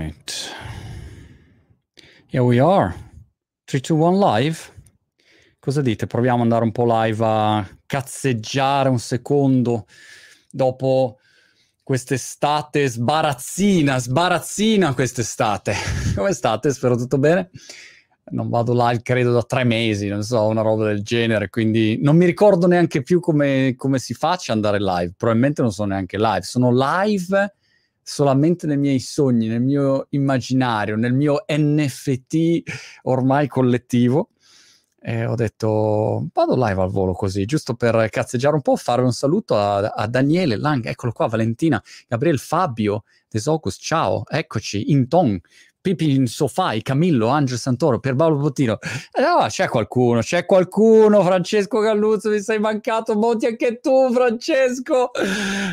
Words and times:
right. 0.00 0.54
Here 2.26 2.42
we 2.42 2.60
are. 2.60 2.94
3, 3.64 3.80
2, 3.80 3.96
1 3.96 4.18
live. 4.18 4.58
Cosa 5.58 5.82
dite? 5.82 6.06
Proviamo 6.06 6.38
ad 6.38 6.42
andare 6.44 6.64
un 6.64 6.72
po' 6.72 6.84
live 6.86 7.24
a 7.24 7.68
cazzeggiare 7.84 8.88
un 8.88 8.98
secondo 8.98 9.86
dopo 10.50 11.18
quest'estate 11.82 12.88
sbarazzina, 12.88 13.98
sbarazzina 13.98 14.94
quest'estate. 14.94 15.74
Come 16.16 16.32
state? 16.32 16.72
Spero 16.72 16.96
tutto 16.96 17.18
bene. 17.18 17.50
Non 18.32 18.48
vado 18.48 18.72
live 18.74 19.02
credo 19.02 19.32
da 19.32 19.42
tre 19.42 19.64
mesi, 19.64 20.06
non 20.06 20.22
so, 20.22 20.46
una 20.46 20.62
roba 20.62 20.86
del 20.86 21.02
genere, 21.02 21.48
quindi 21.48 21.98
non 22.00 22.16
mi 22.16 22.26
ricordo 22.26 22.68
neanche 22.68 23.02
più 23.02 23.18
come, 23.18 23.74
come 23.76 23.98
si 23.98 24.14
faccia 24.14 24.52
andare 24.52 24.78
live. 24.78 25.14
Probabilmente 25.16 25.62
non 25.62 25.72
sono 25.72 25.88
neanche 25.88 26.16
live. 26.16 26.42
Sono 26.42 26.70
live 26.72 27.54
solamente 28.02 28.66
nei 28.66 28.76
miei 28.76 29.00
sogni, 29.00 29.46
nel 29.46 29.62
mio 29.62 30.06
immaginario, 30.10 30.96
nel 30.96 31.14
mio 31.14 31.44
NFT 31.46 32.62
ormai 33.02 33.48
collettivo. 33.48 34.30
E 35.02 35.24
ho 35.24 35.34
detto, 35.34 36.28
vado 36.34 36.54
live 36.56 36.82
al 36.82 36.90
volo 36.90 37.12
così, 37.12 37.46
giusto 37.46 37.74
per 37.74 38.08
cazzeggiare 38.10 38.54
un 38.54 38.60
po', 38.60 38.76
fare 38.76 39.00
un 39.00 39.12
saluto 39.12 39.56
a, 39.56 39.78
a 39.78 40.06
Daniele 40.06 40.56
Lang, 40.56 40.84
eccolo 40.84 41.12
qua, 41.12 41.26
Valentina, 41.26 41.82
Gabriele 42.06 42.36
Fabio, 42.36 43.04
Desocus, 43.26 43.78
ciao, 43.80 44.24
eccoci, 44.28 44.90
Inton, 44.90 45.40
Pipi 45.80 46.26
Sofai, 46.26 46.82
Camillo, 46.82 47.28
Angelo 47.28 47.58
Santoro, 47.58 47.98
Pierpaolo 47.98 48.36
Bottino. 48.36 48.78
Eh, 49.12 49.22
no, 49.22 49.46
c'è 49.48 49.68
qualcuno, 49.68 50.20
c'è 50.20 50.44
qualcuno, 50.44 51.22
Francesco 51.22 51.80
Galluzzo, 51.80 52.28
mi 52.28 52.40
sei 52.40 52.58
mancato, 52.58 53.14
Monti 53.14 53.46
anche 53.46 53.80
tu, 53.80 54.12
Francesco. 54.12 55.10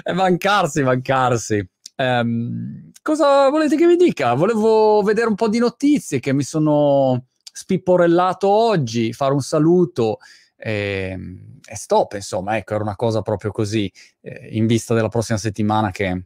E 0.04 0.13
mancarsi, 0.13 0.82
mancarsi. 0.82 1.70
Um, 2.00 2.92
cosa 3.02 3.50
volete 3.50 3.76
che 3.76 3.88
vi 3.88 3.96
dica? 3.96 4.36
Volevo 4.36 5.02
vedere 5.02 5.28
un 5.28 5.36
po' 5.36 5.50
di 5.50 5.58
notizie 5.58 6.20
che 6.20 6.32
mi 6.32 6.44
sono 6.44 7.26
spipporellato 7.52 8.48
oggi, 8.48 9.13
fare 9.13 9.34
un 9.34 9.41
saluto 9.41 10.20
e, 10.55 11.18
e 11.66 11.76
stop, 11.76 12.13
insomma, 12.13 12.55
ecco, 12.58 12.76
era 12.76 12.84
una 12.84 12.96
cosa 12.96 13.24
proprio 13.24 13.52
così, 13.52 13.91
eh, 14.21 14.49
in 14.52 14.68
vista 14.68 14.94
della 14.94 15.10
prossima 15.10 15.40
settimana 15.40 15.90
che 15.90 16.26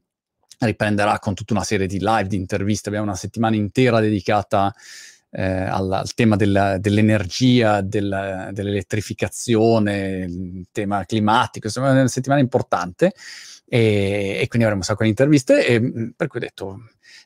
riprenderà 0.60 1.20
con 1.20 1.34
tutta 1.34 1.54
una 1.54 1.64
serie 1.64 1.88
di 1.88 2.00
live, 2.00 2.28
di 2.28 2.36
interviste, 2.36 2.90
abbiamo 2.90 3.08
una 3.08 3.16
settimana 3.16 3.56
intera 3.56 4.02
dedicata 4.02 4.73
eh, 5.32 5.42
al, 5.42 5.90
al, 5.90 6.14
tema 6.14 6.36
del, 6.36 6.78
dell'energia, 6.82 7.80
del, 7.80 8.50
dell'elettrificazione, 8.52 10.26
il 10.28 10.67
tema 10.73 11.06
climatico, 11.06 11.67
insomma, 11.67 11.90
è 11.90 11.92
una 11.92 12.08
settimana 12.10 12.42
importante 12.42 13.14
e, 13.73 14.38
e, 14.41 14.47
quindi 14.50 14.67
avremo 14.67 14.81
un 14.81 14.83
sacco 14.83 15.03
di 15.03 15.09
interviste 15.09 15.66
e 15.66 15.80
mm, 15.80 16.09
per 16.17 16.27
cui 16.27 16.39
ho 16.39 16.44
detto 16.44 16.75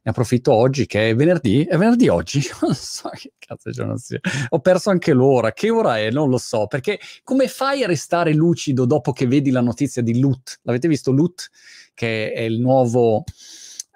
ne 0.03 0.11
approfitto 0.11 0.53
oggi 0.53 0.85
che 0.85 1.09
è 1.09 1.15
venerdì, 1.15 1.65
è 1.65 1.75
venerdì 1.75 2.07
oggi, 2.07 2.39
non 2.61 2.75
so 2.75 3.09
che 3.09 3.33
cazzo 3.39 3.71
giorno 3.71 3.97
sia, 3.97 4.19
ho 4.49 4.59
perso 4.59 4.91
anche 4.91 5.11
l'ora, 5.13 5.53
che 5.53 5.71
ora 5.71 5.97
è? 5.97 6.11
Non 6.11 6.29
lo 6.29 6.37
so, 6.37 6.67
perché 6.67 6.99
come 7.23 7.47
fai 7.47 7.81
a 7.81 7.87
restare 7.87 8.31
lucido 8.31 8.85
dopo 8.85 9.11
che 9.11 9.25
vedi 9.25 9.49
la 9.49 9.61
notizia 9.61 10.03
di 10.03 10.19
Loot? 10.19 10.59
L'avete 10.61 10.87
visto 10.87 11.11
Loot? 11.11 11.49
Che 11.95 12.31
è 12.31 12.41
il 12.41 12.59
nuovo 12.59 13.23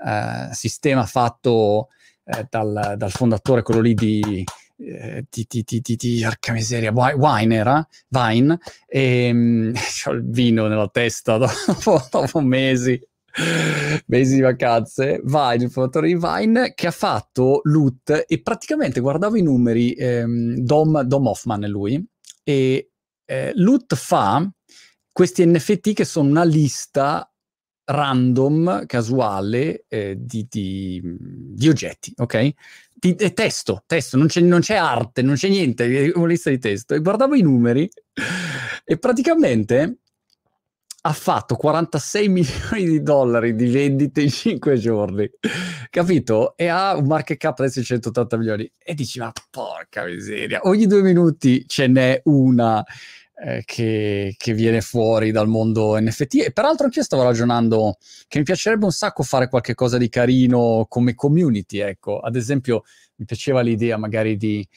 eh, 0.03 0.51
sistema 0.51 1.05
fatto 1.05 1.89
eh, 2.23 2.47
dal, 2.49 2.95
dal 2.97 3.11
fondatore, 3.11 3.61
quello 3.61 3.81
lì 3.81 3.93
di 3.93 4.43
eh, 4.79 5.25
di, 5.29 5.45
di, 5.47 5.63
di, 5.65 5.81
di, 5.81 5.95
di 5.95 6.23
arca 6.23 6.53
miseria, 6.53 6.91
wine 6.91 7.55
era, 7.55 7.87
Vine, 8.07 8.59
e 8.87 9.29
um, 9.31 9.73
ho 10.05 10.11
il 10.11 10.29
vino 10.29 10.67
nella 10.67 10.87
testa 10.87 11.37
dopo, 11.37 12.01
dopo 12.09 12.39
mesi, 12.39 12.99
mesi 14.05 14.35
di 14.35 14.41
vacanze, 14.41 15.21
Vine, 15.23 15.63
il 15.63 15.69
fondatore 15.69 16.07
di 16.07 16.15
Vine, 16.15 16.73
che 16.73 16.87
ha 16.87 16.91
fatto 16.91 17.61
Loot 17.63 18.25
e 18.27 18.41
praticamente 18.41 18.99
guardavo 18.99 19.35
i 19.35 19.41
numeri, 19.41 19.93
ehm, 19.93 20.57
Dom, 20.59 21.01
Dom 21.01 21.27
Hoffman 21.27 21.63
è 21.63 21.67
lui, 21.67 22.03
e 22.43 22.91
eh, 23.25 23.51
Loot 23.55 23.95
fa 23.95 24.49
questi 25.11 25.45
NFT 25.45 25.93
che 25.93 26.05
sono 26.05 26.29
una 26.29 26.45
lista 26.45 27.29
random, 27.91 28.85
casuale, 28.85 29.85
eh, 29.87 30.15
di, 30.17 30.45
di, 30.47 31.01
di, 31.03 31.67
oggetti, 31.67 32.13
ok? 32.15 32.51
Di, 32.99 33.15
è 33.15 33.31
testo, 33.31 33.83
testo, 33.85 34.17
non 34.17 34.27
c'è, 34.27 34.41
non 34.41 34.59
c'è, 34.59 34.75
arte, 34.75 35.21
non 35.21 35.35
c'è 35.35 35.47
niente, 35.47 35.85
è 35.85 36.11
una 36.15 36.27
lista 36.27 36.49
di 36.49 36.59
testo. 36.59 36.95
E 36.95 36.99
guardavo 36.99 37.35
i 37.35 37.41
numeri 37.41 37.89
e 38.83 38.97
praticamente 38.97 39.99
ha 41.01 41.13
fatto 41.13 41.55
46 41.55 42.27
milioni 42.29 42.85
di 42.85 43.01
dollari 43.01 43.55
di 43.55 43.67
vendite 43.67 44.21
in 44.21 44.29
5 44.29 44.77
giorni, 44.77 45.29
capito? 45.89 46.57
E 46.57 46.67
ha 46.67 46.95
un 46.97 47.05
market 47.05 47.37
cap 47.37 47.59
adesso 47.59 47.79
di 47.79 47.85
180 47.85 48.37
milioni. 48.37 48.69
E 48.77 48.93
dici, 48.93 49.19
ma 49.19 49.31
porca 49.49 50.03
miseria, 50.03 50.59
ogni 50.63 50.85
due 50.85 51.01
minuti 51.01 51.65
ce 51.67 51.87
n'è 51.87 52.19
una 52.25 52.83
eh, 53.41 53.63
che, 53.65 54.35
che, 54.37 54.53
viene 54.53 54.81
fuori 54.81 55.31
dal 55.31 55.47
mondo 55.47 55.99
NFT. 55.99 56.35
E 56.45 56.51
peraltro 56.51 56.85
anche 56.85 56.99
io 56.99 57.05
stavo 57.05 57.23
ragionando 57.23 57.97
che 58.27 58.39
mi 58.39 58.43
piacerebbe 58.43 58.85
un 58.85 58.91
sacco 58.91 59.23
fare 59.23 59.47
qualche 59.47 59.75
cosa 59.75 59.97
di 59.97 60.09
carino 60.09 60.85
come 60.89 61.15
community, 61.15 61.79
ecco. 61.79 62.19
Ad 62.19 62.35
esempio, 62.35 62.83
mi 63.15 63.25
piaceva 63.25 63.61
l'idea 63.61 63.97
magari 63.97 64.35
di, 64.35 64.67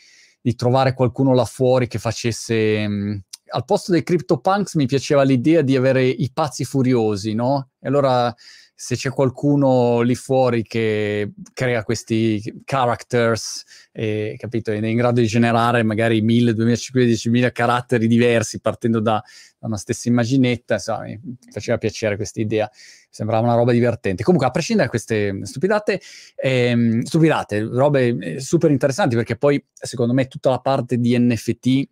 di 0.41 0.55
trovare 0.55 0.95
qualcuno 0.95 1.35
là 1.35 1.45
fuori 1.45 1.89
che 1.89 1.99
facesse... 1.99 2.87
Mh, 2.87 2.93
mm, 2.93 3.17
al 3.55 3.67
posto 3.67 3.93
dei 3.93 4.03
CryptoPunks 4.03 4.77
mi 4.77 4.87
piaceva 4.87 5.25
l'idea 5.25 5.61
di 5.61 5.77
avere 5.77 6.07
i 6.07 6.31
pazzi 6.33 6.65
furiosi, 6.65 7.35
no? 7.35 7.73
E 7.79 7.89
allora 7.89 8.35
se 8.83 8.97
c'è 8.97 9.11
qualcuno 9.11 10.01
lì 10.01 10.17
fuori 10.17 10.65
che 10.65 11.35
crea 11.53 11.85
questi 11.85 12.63
characters, 12.65 13.63
eh, 13.93 14.35
capito, 14.37 14.73
è 14.73 14.85
in 14.85 14.97
grado 14.97 15.21
di 15.21 15.29
generare 15.29 15.85
magari 15.85 16.21
1000, 16.21 16.53
2000, 16.53 16.77
10.000 16.93 17.53
caratteri 17.53 18.09
diversi 18.09 18.59
partendo 18.59 18.99
da, 18.99 19.23
da, 19.61 19.67
una 19.69 19.77
stessa 19.77 20.09
immaginetta, 20.09 20.75
insomma, 20.75 21.05
mi 21.05 21.21
faceva 21.53 21.79
piacere 21.79 22.17
questa 22.17 22.41
idea, 22.41 22.69
sembrava 23.09 23.47
una 23.47 23.55
roba 23.55 23.71
divertente. 23.71 24.25
Comunque, 24.25 24.49
a 24.49 24.51
prescindere 24.51 24.89
da 24.89 24.91
queste 24.91 25.47
stupidate, 25.47 26.01
ehm, 26.35 27.03
stupidate, 27.03 27.61
robe 27.61 28.19
eh, 28.19 28.41
super 28.41 28.73
interessanti, 28.73 29.15
perché 29.15 29.37
poi, 29.37 29.65
secondo 29.73 30.13
me, 30.13 30.27
tutta 30.27 30.51
la 30.51 30.59
parte 30.59 30.97
di 30.97 31.17
NFT, 31.17 31.89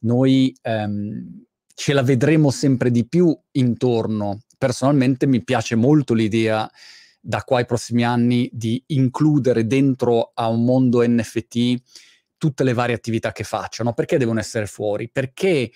noi... 0.00 0.52
Ehm, 0.62 1.44
ce 1.74 1.94
la 1.94 2.02
vedremo 2.02 2.50
sempre 2.50 2.90
di 2.90 3.06
più 3.08 3.36
intorno 3.52 4.42
personalmente 4.62 5.26
mi 5.26 5.42
piace 5.42 5.74
molto 5.74 6.14
l'idea 6.14 6.70
da 7.20 7.42
qua 7.42 7.58
ai 7.58 7.66
prossimi 7.66 8.04
anni 8.04 8.48
di 8.52 8.80
includere 8.88 9.66
dentro 9.66 10.30
a 10.34 10.48
un 10.48 10.64
mondo 10.64 11.02
NFT 11.04 11.82
tutte 12.36 12.62
le 12.62 12.72
varie 12.72 12.94
attività 12.94 13.32
che 13.32 13.42
facciano. 13.42 13.92
Perché 13.92 14.18
devono 14.18 14.38
essere 14.38 14.66
fuori? 14.66 15.10
Perché 15.10 15.72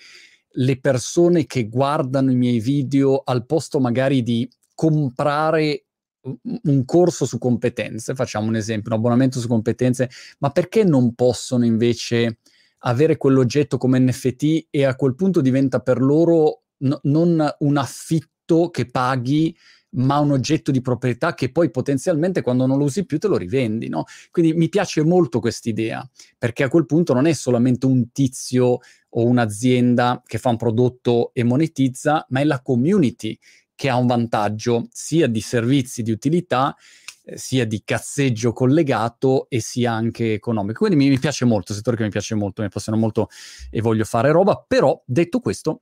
le 0.49 0.79
persone 0.79 1.45
che 1.45 1.67
guardano 1.67 2.31
i 2.31 2.35
miei 2.35 2.61
video 2.61 3.23
al 3.25 3.45
posto 3.45 3.81
magari 3.81 4.23
di 4.23 4.49
comprare 4.73 5.87
un 6.21 6.85
corso 6.85 7.25
su 7.25 7.37
competenze, 7.37 8.15
facciamo 8.15 8.47
un 8.47 8.55
esempio, 8.55 8.93
un 8.93 8.99
abbonamento 8.99 9.41
su 9.41 9.49
competenze, 9.49 10.09
ma 10.39 10.51
perché 10.51 10.85
non 10.85 11.13
possono 11.13 11.65
invece 11.65 12.37
avere 12.79 13.17
quell'oggetto 13.17 13.77
come 13.77 13.99
NFT 13.99 14.67
e 14.69 14.85
a 14.85 14.95
quel 14.95 15.15
punto 15.15 15.41
diventa 15.41 15.81
per 15.81 15.99
loro 15.99 16.61
no, 16.77 17.01
non 17.03 17.53
un 17.59 17.77
affitto 17.77 18.35
oggetto 18.47 18.69
che 18.69 18.85
paghi 18.85 19.55
ma 19.89 20.19
un 20.19 20.31
oggetto 20.31 20.69
di 20.69 20.81
proprietà 20.81 21.33
che 21.33 21.49
poi 21.49 21.71
potenzialmente 21.71 22.41
quando 22.41 22.65
non 22.65 22.77
lo 22.77 22.83
usi 22.83 23.05
più 23.05 23.17
te 23.19 23.27
lo 23.27 23.37
rivendi, 23.37 23.87
no? 23.87 24.03
Quindi 24.31 24.53
mi 24.53 24.69
piace 24.69 25.01
molto 25.01 25.39
quest'idea, 25.39 26.07
perché 26.37 26.63
a 26.63 26.69
quel 26.69 26.85
punto 26.85 27.13
non 27.13 27.25
è 27.25 27.33
solamente 27.33 27.85
un 27.85 28.11
tizio 28.11 28.79
o 29.09 29.25
un'azienda 29.25 30.21
che 30.25 30.37
fa 30.37 30.49
un 30.49 30.57
prodotto 30.57 31.31
e 31.33 31.43
monetizza, 31.43 32.25
ma 32.29 32.41
è 32.41 32.43
la 32.43 32.61
community 32.61 33.37
che 33.73 33.89
ha 33.89 33.95
un 33.95 34.07
vantaggio 34.07 34.87
sia 34.91 35.25
di 35.27 35.39
servizi 35.41 36.03
di 36.03 36.11
utilità, 36.11 36.75
eh, 37.23 37.37
sia 37.37 37.65
di 37.65 37.81
cazzeggio 37.83 38.51
collegato 38.51 39.47
e 39.49 39.61
sia 39.61 39.93
anche 39.93 40.33
economico. 40.33 40.85
Quindi 40.85 40.97
mi, 40.97 41.09
mi 41.09 41.17
piace 41.17 41.45
molto, 41.45 41.73
settore 41.73 41.95
che 41.95 42.03
mi 42.03 42.09
piace 42.09 42.35
molto, 42.35 42.61
mi 42.61 42.67
appassiono 42.67 42.97
molto 42.97 43.29
e 43.71 43.81
voglio 43.81 44.03
fare 44.03 44.31
roba, 44.31 44.63
però 44.67 45.01
detto 45.05 45.39
questo 45.39 45.81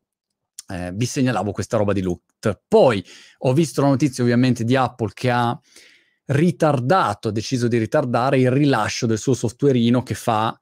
eh, 0.67 0.91
vi 0.93 1.05
segnalavo 1.05 1.51
questa 1.51 1.77
roba 1.77 1.93
di 1.93 2.01
loot. 2.01 2.61
Poi 2.67 3.03
ho 3.39 3.53
visto 3.53 3.81
la 3.81 3.87
notizia 3.87 4.23
ovviamente 4.23 4.63
di 4.63 4.75
Apple 4.75 5.11
che 5.13 5.29
ha 5.29 5.57
ritardato, 6.27 7.27
ha 7.27 7.31
deciso 7.31 7.67
di 7.67 7.77
ritardare 7.77 8.39
il 8.39 8.51
rilascio 8.51 9.05
del 9.05 9.17
suo 9.17 9.33
softwareino 9.33 10.01
che 10.01 10.15
fa 10.15 10.57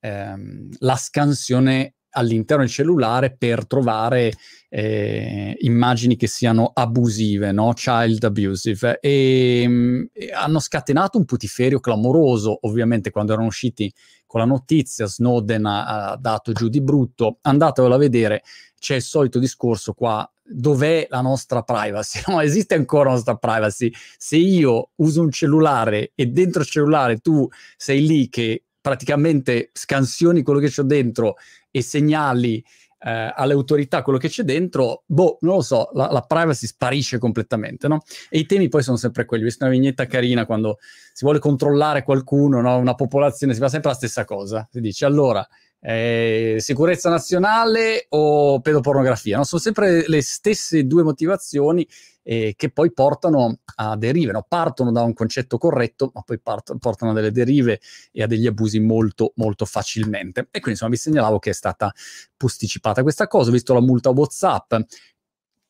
ehm, 0.00 0.68
la 0.78 0.96
scansione 0.96 1.94
all'interno 2.16 2.62
del 2.62 2.72
cellulare 2.72 3.34
per 3.36 3.66
trovare 3.66 4.32
eh, 4.68 5.56
immagini 5.60 6.16
che 6.16 6.26
siano 6.26 6.70
abusive, 6.72 7.52
no? 7.52 7.72
child 7.72 8.22
abusive, 8.22 8.98
e, 9.00 9.66
mh, 9.66 10.06
hanno 10.34 10.60
scatenato 10.60 11.18
un 11.18 11.24
putiferio 11.24 11.80
clamoroso, 11.80 12.58
ovviamente 12.62 13.10
quando 13.10 13.32
erano 13.32 13.48
usciti 13.48 13.92
con 14.34 14.42
la 14.42 14.48
notizia, 14.48 15.06
Snowden 15.06 15.64
ha, 15.64 16.10
ha 16.10 16.16
dato 16.16 16.50
giù 16.50 16.66
di 16.68 16.80
brutto, 16.80 17.38
andatevelo 17.42 17.94
a 17.94 17.98
vedere, 17.98 18.42
c'è 18.76 18.96
il 18.96 19.02
solito 19.02 19.38
discorso 19.38 19.92
qua 19.92 20.28
dov'è 20.42 21.06
la 21.08 21.20
nostra 21.20 21.62
privacy? 21.62 22.20
No, 22.26 22.40
esiste 22.40 22.74
ancora 22.74 23.10
la 23.10 23.14
nostra 23.14 23.36
privacy. 23.36 23.92
Se 24.18 24.36
io 24.36 24.90
uso 24.96 25.20
un 25.20 25.30
cellulare 25.30 26.10
e 26.16 26.26
dentro 26.26 26.62
il 26.62 26.66
cellulare 26.66 27.18
tu 27.18 27.48
sei 27.76 28.04
lì 28.04 28.28
che 28.28 28.64
praticamente 28.80 29.70
scansioni 29.72 30.42
quello 30.42 30.58
che 30.58 30.68
c'è 30.68 30.82
dentro 30.82 31.36
e 31.70 31.80
segnali 31.80 32.60
eh, 33.06 33.32
alle 33.36 33.52
autorità 33.52 34.02
quello 34.02 34.18
che 34.18 34.28
c'è 34.28 34.44
dentro, 34.44 35.02
boh, 35.04 35.36
non 35.42 35.56
lo 35.56 35.60
so, 35.60 35.90
la, 35.92 36.10
la, 36.10 36.22
privacy 36.22 36.66
sparisce 36.66 37.18
completamente, 37.18 37.86
no? 37.86 38.02
E 38.30 38.38
i 38.38 38.46
temi 38.46 38.70
poi 38.70 38.82
sono 38.82 38.96
sempre 38.96 39.26
quelli. 39.26 39.42
Ho 39.42 39.46
visto 39.46 39.64
una 39.64 39.72
vignetta 39.72 40.06
carina 40.06 40.46
quando 40.46 40.78
si 41.12 41.24
vuole 41.24 41.38
controllare 41.38 42.02
qualcuno, 42.02 42.62
no? 42.62 42.78
una 42.78 42.94
popolazione, 42.94 43.52
si 43.52 43.60
fa 43.60 43.68
sempre 43.68 43.90
la 43.90 43.96
stessa 43.96 44.24
cosa. 44.24 44.66
Si 44.72 44.80
dice, 44.80 45.04
allora, 45.04 45.46
eh, 45.80 46.56
sicurezza 46.60 47.10
nazionale 47.10 48.06
o 48.08 48.60
pedopornografia? 48.60 49.36
No? 49.36 49.44
Sono 49.44 49.60
sempre 49.60 50.04
le 50.08 50.22
stesse 50.22 50.86
due 50.86 51.02
motivazioni 51.02 51.86
eh, 52.24 52.54
che 52.56 52.70
poi 52.70 52.92
portano 52.92 53.60
a 53.76 53.96
derive, 53.96 54.32
no? 54.32 54.44
partono 54.48 54.90
da 54.90 55.02
un 55.02 55.12
concetto 55.12 55.58
corretto, 55.58 56.10
ma 56.14 56.22
poi 56.22 56.40
part- 56.40 56.76
portano 56.78 57.12
a 57.12 57.14
delle 57.14 57.30
derive 57.30 57.80
e 58.10 58.22
a 58.22 58.26
degli 58.26 58.46
abusi 58.46 58.80
molto, 58.80 59.32
molto 59.36 59.64
facilmente. 59.66 60.40
E 60.40 60.60
quindi 60.60 60.70
insomma 60.70 60.90
vi 60.90 60.96
segnalavo 60.96 61.38
che 61.38 61.50
è 61.50 61.54
stata 61.54 61.92
posticipata 62.36 63.02
questa 63.02 63.28
cosa, 63.28 63.50
ho 63.50 63.52
visto 63.52 63.74
la 63.74 63.80
multa 63.80 64.10
WhatsApp, 64.10 64.74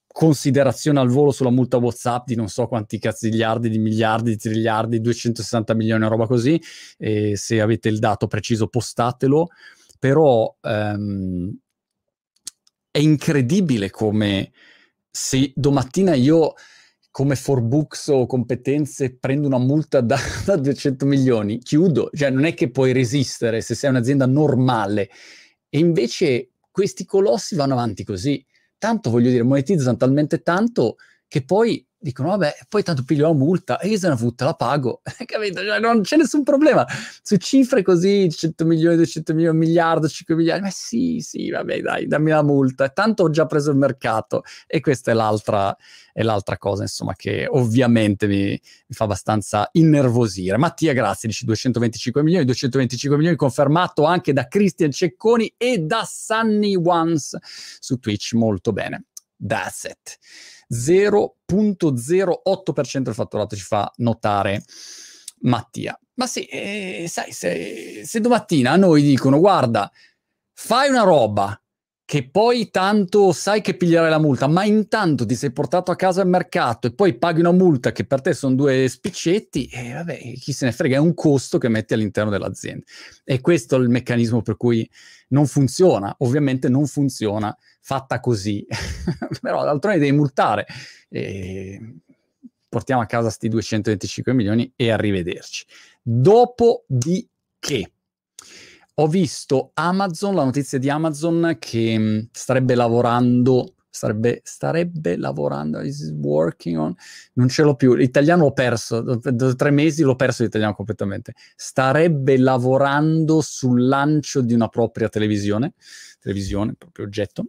considerazione 0.06 1.00
al 1.00 1.08
volo 1.08 1.32
sulla 1.32 1.50
multa 1.50 1.76
WhatsApp 1.76 2.26
di 2.26 2.36
non 2.36 2.46
so 2.46 2.68
quanti 2.68 3.00
cazzigliardi 3.00 3.68
di 3.68 3.78
miliardi, 3.78 4.30
di 4.30 4.36
triliardi, 4.36 5.00
260 5.00 5.74
milioni, 5.74 6.06
roba 6.06 6.26
così. 6.26 6.60
E 6.96 7.36
se 7.36 7.60
avete 7.60 7.88
il 7.88 7.98
dato 7.98 8.28
preciso, 8.28 8.68
postatelo. 8.68 9.48
Però 9.98 10.56
um, 10.60 11.52
è 12.92 12.98
incredibile 12.98 13.90
come 13.90 14.52
se 15.16 15.52
domattina 15.54 16.14
io 16.14 16.54
come 17.12 17.36
for 17.36 17.60
books 17.60 18.08
o 18.08 18.26
competenze 18.26 19.16
prendo 19.16 19.46
una 19.46 19.58
multa 19.58 20.00
da, 20.00 20.18
da 20.44 20.56
200 20.56 21.06
milioni, 21.06 21.58
chiudo, 21.58 22.10
cioè 22.12 22.30
non 22.30 22.44
è 22.44 22.54
che 22.54 22.72
puoi 22.72 22.90
resistere 22.90 23.60
se 23.60 23.76
sei 23.76 23.90
un'azienda 23.90 24.26
normale. 24.26 25.08
E 25.68 25.78
invece 25.78 26.50
questi 26.72 27.04
colossi 27.04 27.54
vanno 27.54 27.74
avanti 27.74 28.02
così. 28.02 28.44
Tanto 28.76 29.10
voglio 29.10 29.30
dire, 29.30 29.44
monetizzano 29.44 29.96
talmente 29.96 30.42
tanto 30.42 30.96
che 31.28 31.44
poi 31.44 31.86
dicono, 32.04 32.28
vabbè, 32.30 32.54
poi 32.68 32.82
tanto 32.82 33.02
piglio 33.02 33.28
la 33.28 33.32
multa 33.32 33.78
e 33.78 33.88
io 33.88 33.98
se 33.98 34.08
ne 34.08 34.16
futta, 34.16 34.44
la 34.44 34.54
pago, 34.54 35.00
capito? 35.24 35.62
Cioè, 35.62 35.80
non 35.80 36.02
c'è 36.02 36.16
nessun 36.16 36.42
problema. 36.42 36.86
Su 37.22 37.36
cifre 37.36 37.82
così, 37.82 38.30
100 38.30 38.66
milioni, 38.66 38.96
200 38.96 39.32
milioni, 39.32 39.56
un 39.56 39.64
miliardo, 39.64 40.06
5 40.06 40.34
miliardi, 40.34 40.62
ma 40.64 40.70
sì, 40.70 41.20
sì, 41.20 41.50
vabbè, 41.50 41.80
dai, 41.80 42.06
dammi 42.06 42.30
la 42.30 42.42
multa. 42.42 42.90
Tanto 42.90 43.22
ho 43.22 43.30
già 43.30 43.46
preso 43.46 43.70
il 43.70 43.78
mercato. 43.78 44.42
E 44.66 44.80
questa 44.80 45.12
è 45.12 45.14
l'altra, 45.14 45.74
è 46.12 46.22
l'altra 46.22 46.58
cosa, 46.58 46.82
insomma, 46.82 47.14
che 47.14 47.46
ovviamente 47.48 48.26
mi, 48.26 48.50
mi, 48.50 48.60
fa 48.94 49.04
abbastanza 49.04 49.70
innervosire. 49.72 50.58
Mattia, 50.58 50.92
grazie, 50.92 51.28
dici 51.28 51.46
225 51.46 52.22
milioni, 52.22 52.44
225 52.44 53.16
milioni 53.16 53.36
confermato 53.38 54.04
anche 54.04 54.34
da 54.34 54.46
Christian 54.46 54.90
Cecconi 54.90 55.54
e 55.56 55.78
da 55.78 56.06
Sunny 56.06 56.76
Ones 56.76 57.34
su 57.78 57.98
Twitch, 57.98 58.34
molto 58.34 58.72
bene. 58.72 59.06
That's 59.46 59.84
it. 59.84 60.18
0.08% 60.72 62.98
del 63.00 63.14
fatturato 63.14 63.56
ci 63.56 63.62
fa 63.62 63.92
notare 63.96 64.62
Mattia. 65.40 65.98
Ma 66.14 66.26
sì, 66.26 66.44
eh, 66.44 67.04
sai, 67.08 67.32
se, 67.32 68.02
se 68.04 68.20
domattina 68.20 68.70
a 68.72 68.76
noi 68.76 69.02
dicono 69.02 69.40
guarda, 69.40 69.90
fai 70.52 70.88
una 70.88 71.02
roba 71.02 71.60
che 72.06 72.28
poi 72.28 72.70
tanto 72.70 73.32
sai 73.32 73.62
che 73.62 73.76
piglierai 73.76 74.10
la 74.10 74.18
multa, 74.18 74.46
ma 74.46 74.64
intanto 74.64 75.24
ti 75.24 75.34
sei 75.34 75.52
portato 75.52 75.90
a 75.90 75.96
casa 75.96 76.20
al 76.20 76.28
mercato 76.28 76.86
e 76.86 76.94
poi 76.94 77.16
paghi 77.16 77.40
una 77.40 77.52
multa 77.52 77.92
che 77.92 78.04
per 78.04 78.20
te 78.20 78.34
sono 78.34 78.54
due 78.54 78.88
spiccetti, 78.88 79.66
e 79.66 79.94
vabbè, 79.94 80.18
chi 80.34 80.52
se 80.52 80.66
ne 80.66 80.72
frega, 80.72 80.96
è 80.96 81.00
un 81.00 81.14
costo 81.14 81.56
che 81.56 81.68
metti 81.68 81.94
all'interno 81.94 82.30
dell'azienda. 82.30 82.84
E 83.24 83.40
questo 83.40 83.76
è 83.76 83.78
il 83.78 83.88
meccanismo 83.88 84.42
per 84.42 84.56
cui 84.56 84.88
non 85.28 85.46
funziona, 85.46 86.14
ovviamente 86.18 86.68
non 86.68 86.86
funziona 86.86 87.56
fatta 87.80 88.20
così, 88.20 88.66
però 89.40 89.64
d'altronde 89.64 89.98
devi 89.98 90.12
multare. 90.12 90.66
E 91.08 91.80
portiamo 92.68 93.00
a 93.00 93.06
casa 93.06 93.24
questi 93.24 93.48
225 93.48 94.34
milioni 94.34 94.70
e 94.76 94.90
arrivederci. 94.90 95.64
Dopodiché 96.02 97.92
ho 98.94 99.06
visto 99.08 99.70
Amazon, 99.74 100.34
la 100.34 100.44
notizia 100.44 100.78
di 100.78 100.88
Amazon 100.88 101.56
che 101.58 101.98
mm, 101.98 102.18
starebbe 102.30 102.74
lavorando, 102.74 103.74
starebbe, 103.90 104.40
starebbe 104.44 105.16
lavorando, 105.16 105.80
is 105.80 106.12
working 106.12 106.78
on, 106.78 106.94
non 107.34 107.48
ce 107.48 107.62
l'ho 107.62 107.74
più, 107.74 107.94
l'italiano 107.94 108.44
l'ho 108.44 108.52
perso, 108.52 109.00
da 109.00 109.54
tre 109.54 109.70
mesi 109.70 110.02
l'ho 110.02 110.16
perso 110.16 110.42
l'italiano 110.44 110.74
completamente, 110.74 111.34
starebbe 111.56 112.38
lavorando 112.38 113.40
sul 113.40 113.86
lancio 113.86 114.40
di 114.40 114.54
una 114.54 114.68
propria 114.68 115.08
televisione, 115.08 115.74
televisione, 116.20 116.74
proprio 116.78 117.06
oggetto, 117.06 117.46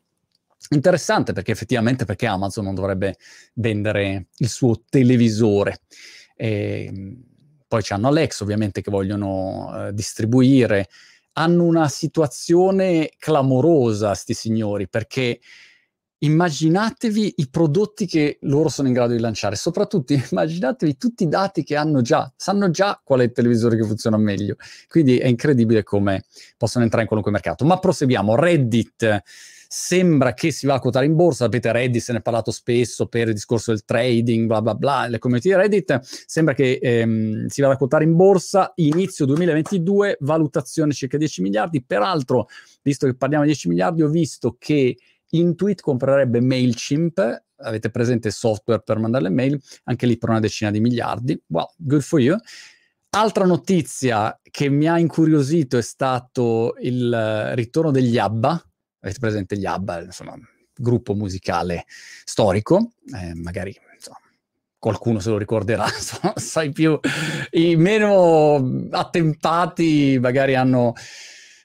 Interessante 0.69 1.31
perché 1.33 1.51
effettivamente 1.51 2.05
perché 2.05 2.25
Amazon 2.25 2.63
non 2.65 2.73
dovrebbe 2.73 3.17
vendere 3.53 4.27
il 4.37 4.49
suo 4.49 4.81
televisore. 4.89 5.81
E, 6.35 6.85
ehm, 6.85 7.23
poi 7.67 7.81
c'hanno 7.83 8.07
Alex 8.07 8.41
ovviamente 8.41 8.81
che 8.81 8.89
vogliono 8.91 9.87
eh, 9.87 9.93
distribuire 9.93 10.87
hanno 11.37 11.63
una 11.63 11.87
situazione 11.87 13.11
clamorosa, 13.17 14.13
sti 14.13 14.33
signori, 14.33 14.87
perché 14.87 15.39
immaginatevi 16.19 17.33
i 17.37 17.49
prodotti 17.49 18.05
che 18.05 18.37
loro 18.41 18.69
sono 18.69 18.87
in 18.87 18.93
grado 18.93 19.13
di 19.13 19.19
lanciare, 19.19 19.55
soprattutto 19.55 20.13
immaginatevi 20.31 20.97
tutti 20.97 21.23
i 21.23 21.27
dati 21.27 21.63
che 21.63 21.75
hanno 21.75 22.01
già, 22.01 22.31
sanno 22.35 22.69
già 22.69 22.99
qual 23.03 23.19
è 23.19 23.23
il 23.23 23.31
televisore 23.31 23.75
che 23.77 23.85
funziona 23.85 24.17
meglio. 24.17 24.55
Quindi 24.87 25.17
è 25.17 25.27
incredibile 25.27 25.83
come 25.83 26.23
possono 26.57 26.83
entrare 26.83 27.03
in 27.03 27.07
qualunque 27.07 27.33
mercato. 27.33 27.65
Ma 27.65 27.79
proseguiamo. 27.79 28.35
Reddit 28.35 29.23
sembra 29.67 30.33
che 30.33 30.51
si 30.51 30.65
va 30.65 30.75
a 30.75 30.79
quotare 30.79 31.05
in 31.05 31.15
borsa, 31.15 31.45
sapete 31.45 31.71
Reddit 31.71 32.01
se 32.01 32.11
ne 32.11 32.19
è 32.19 32.21
parlato 32.21 32.51
spesso 32.51 33.07
per 33.07 33.27
il 33.27 33.33
discorso 33.33 33.71
del 33.71 33.83
trading, 33.83 34.47
bla 34.47 34.61
bla 34.61 34.75
bla, 34.75 35.07
le 35.07 35.19
community 35.19 35.49
di 35.49 35.55
Reddit, 35.55 35.99
sembra 36.01 36.53
che 36.53 36.79
ehm, 36.81 37.47
si 37.47 37.61
vada 37.61 37.73
a 37.73 37.77
quotare 37.77 38.03
in 38.03 38.15
borsa 38.15 38.71
inizio 38.75 39.25
2022, 39.25 40.17
valutazione 40.21 40.93
circa 40.93 41.17
10 41.17 41.41
miliardi, 41.41 41.83
peraltro, 41.83 42.47
visto 42.81 43.05
che 43.05 43.15
parliamo 43.15 43.43
di 43.43 43.51
10 43.51 43.69
miliardi, 43.69 44.01
ho 44.01 44.09
visto 44.09 44.55
che 44.59 44.97
Intuit 45.29 45.81
comprerebbe 45.81 46.39
MailChimp, 46.39 47.43
avete 47.57 47.89
presente 47.89 48.27
il 48.27 48.33
software 48.33 48.81
per 48.81 48.99
mandare 48.99 49.23
le 49.23 49.29
mail, 49.29 49.61
anche 49.85 50.05
lì 50.05 50.17
per 50.17 50.29
una 50.29 50.39
decina 50.39 50.71
di 50.71 50.79
miliardi, 50.79 51.41
well, 51.47 51.69
good 51.77 52.01
for 52.01 52.19
you. 52.19 52.37
Altra 53.09 53.45
notizia 53.45 54.37
che 54.41 54.69
mi 54.69 54.87
ha 54.87 54.99
incuriosito 54.99 55.77
è 55.77 55.81
stato 55.81 56.75
il 56.81 57.51
ritorno 57.53 57.91
degli 57.91 58.17
ABBA, 58.17 58.61
avete 59.05 59.19
presente 59.19 59.57
gli 59.57 59.65
ABBA, 59.65 60.03
insomma, 60.03 60.35
gruppo 60.75 61.13
musicale 61.13 61.85
storico, 62.23 62.93
eh, 63.15 63.33
magari 63.35 63.75
insomma, 63.93 64.19
qualcuno 64.77 65.19
se 65.19 65.29
lo 65.29 65.37
ricorderà, 65.37 65.85
insomma, 65.93 66.33
sai 66.35 66.71
più, 66.71 66.99
i 67.51 67.75
meno 67.75 68.87
attempati 68.89 70.17
magari 70.19 70.55
hanno, 70.55 70.93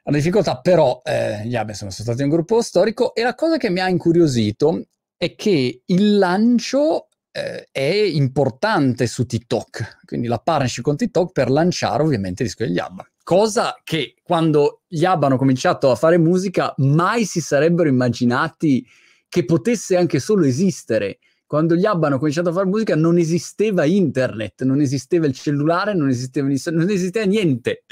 hanno 0.04 0.16
difficoltà, 0.16 0.60
però 0.60 1.00
eh, 1.02 1.46
gli 1.46 1.56
ABBA 1.56 1.72
sono 1.72 1.90
stati 1.90 2.22
un 2.22 2.28
gruppo 2.28 2.60
storico 2.62 3.14
e 3.14 3.22
la 3.22 3.34
cosa 3.34 3.56
che 3.56 3.70
mi 3.70 3.80
ha 3.80 3.88
incuriosito 3.88 4.84
è 5.16 5.34
che 5.34 5.82
il 5.84 6.18
lancio 6.18 7.08
eh, 7.32 7.68
è 7.70 7.80
importante 7.80 9.06
su 9.06 9.24
TikTok, 9.24 10.00
quindi 10.04 10.28
la 10.28 10.38
partnership 10.38 10.84
con 10.84 10.96
TikTok 10.96 11.32
per 11.32 11.50
lanciare 11.50 12.02
ovviamente 12.02 12.42
il 12.42 12.48
disco 12.48 12.64
degli 12.64 12.78
ABBA 12.78 13.09
cosa 13.30 13.78
che 13.84 14.16
quando 14.24 14.82
gli 14.88 15.04
ABBA 15.04 15.26
hanno 15.26 15.36
cominciato 15.36 15.88
a 15.92 15.94
fare 15.94 16.18
musica 16.18 16.74
mai 16.78 17.24
si 17.24 17.40
sarebbero 17.40 17.88
immaginati 17.88 18.84
che 19.28 19.44
potesse 19.44 19.96
anche 19.96 20.18
solo 20.18 20.44
esistere. 20.44 21.20
Quando 21.46 21.76
gli 21.76 21.84
ABBA 21.84 22.08
hanno 22.08 22.18
cominciato 22.18 22.48
a 22.48 22.52
fare 22.52 22.66
musica 22.66 22.96
non 22.96 23.18
esisteva 23.18 23.84
internet, 23.84 24.64
non 24.64 24.80
esisteva 24.80 25.26
il 25.26 25.34
cellulare, 25.34 25.94
non 25.94 26.08
esisteva, 26.08 26.48
non 26.72 26.90
esisteva 26.90 27.24
niente. 27.24 27.84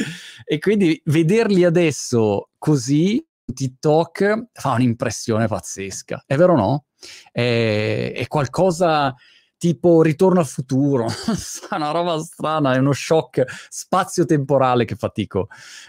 E 0.44 0.58
quindi 0.58 1.00
vederli 1.04 1.62
adesso 1.62 2.48
così, 2.58 3.24
TikTok, 3.44 4.46
fa 4.54 4.72
un'impressione 4.72 5.46
pazzesca. 5.46 6.24
È 6.26 6.34
vero 6.34 6.54
o 6.54 6.56
no? 6.56 6.84
È, 7.30 8.10
è 8.12 8.26
qualcosa 8.26 9.14
tipo 9.58 10.02
Ritorno 10.02 10.40
al 10.40 10.46
futuro, 10.46 11.06
una 11.72 11.90
roba 11.90 12.18
strana, 12.20 12.74
è 12.74 12.78
uno 12.78 12.92
shock 12.92 13.44
spazio-temporale 13.68 14.84
che 14.84 14.94
fatico 14.94 15.48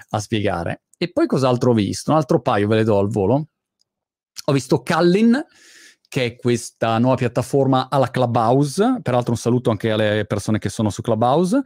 a 0.09 0.19
spiegare. 0.19 0.83
E 0.97 1.11
poi 1.11 1.27
cos'altro 1.27 1.71
ho 1.71 1.73
visto? 1.73 2.11
Un 2.11 2.17
altro 2.17 2.41
paio 2.41 2.67
ve 2.67 2.77
le 2.77 2.83
do 2.83 2.97
al 2.97 3.07
volo. 3.07 3.47
Ho 4.45 4.51
visto 4.51 4.81
Callin, 4.81 5.45
che 6.09 6.25
è 6.25 6.35
questa 6.35 6.97
nuova 6.97 7.15
piattaforma 7.15 7.87
alla 7.89 8.09
Clubhouse, 8.09 8.99
peraltro 9.01 9.31
un 9.31 9.37
saluto 9.37 9.69
anche 9.69 9.91
alle 9.91 10.25
persone 10.27 10.57
che 10.57 10.69
sono 10.69 10.89
su 10.89 11.01
Clubhouse. 11.01 11.63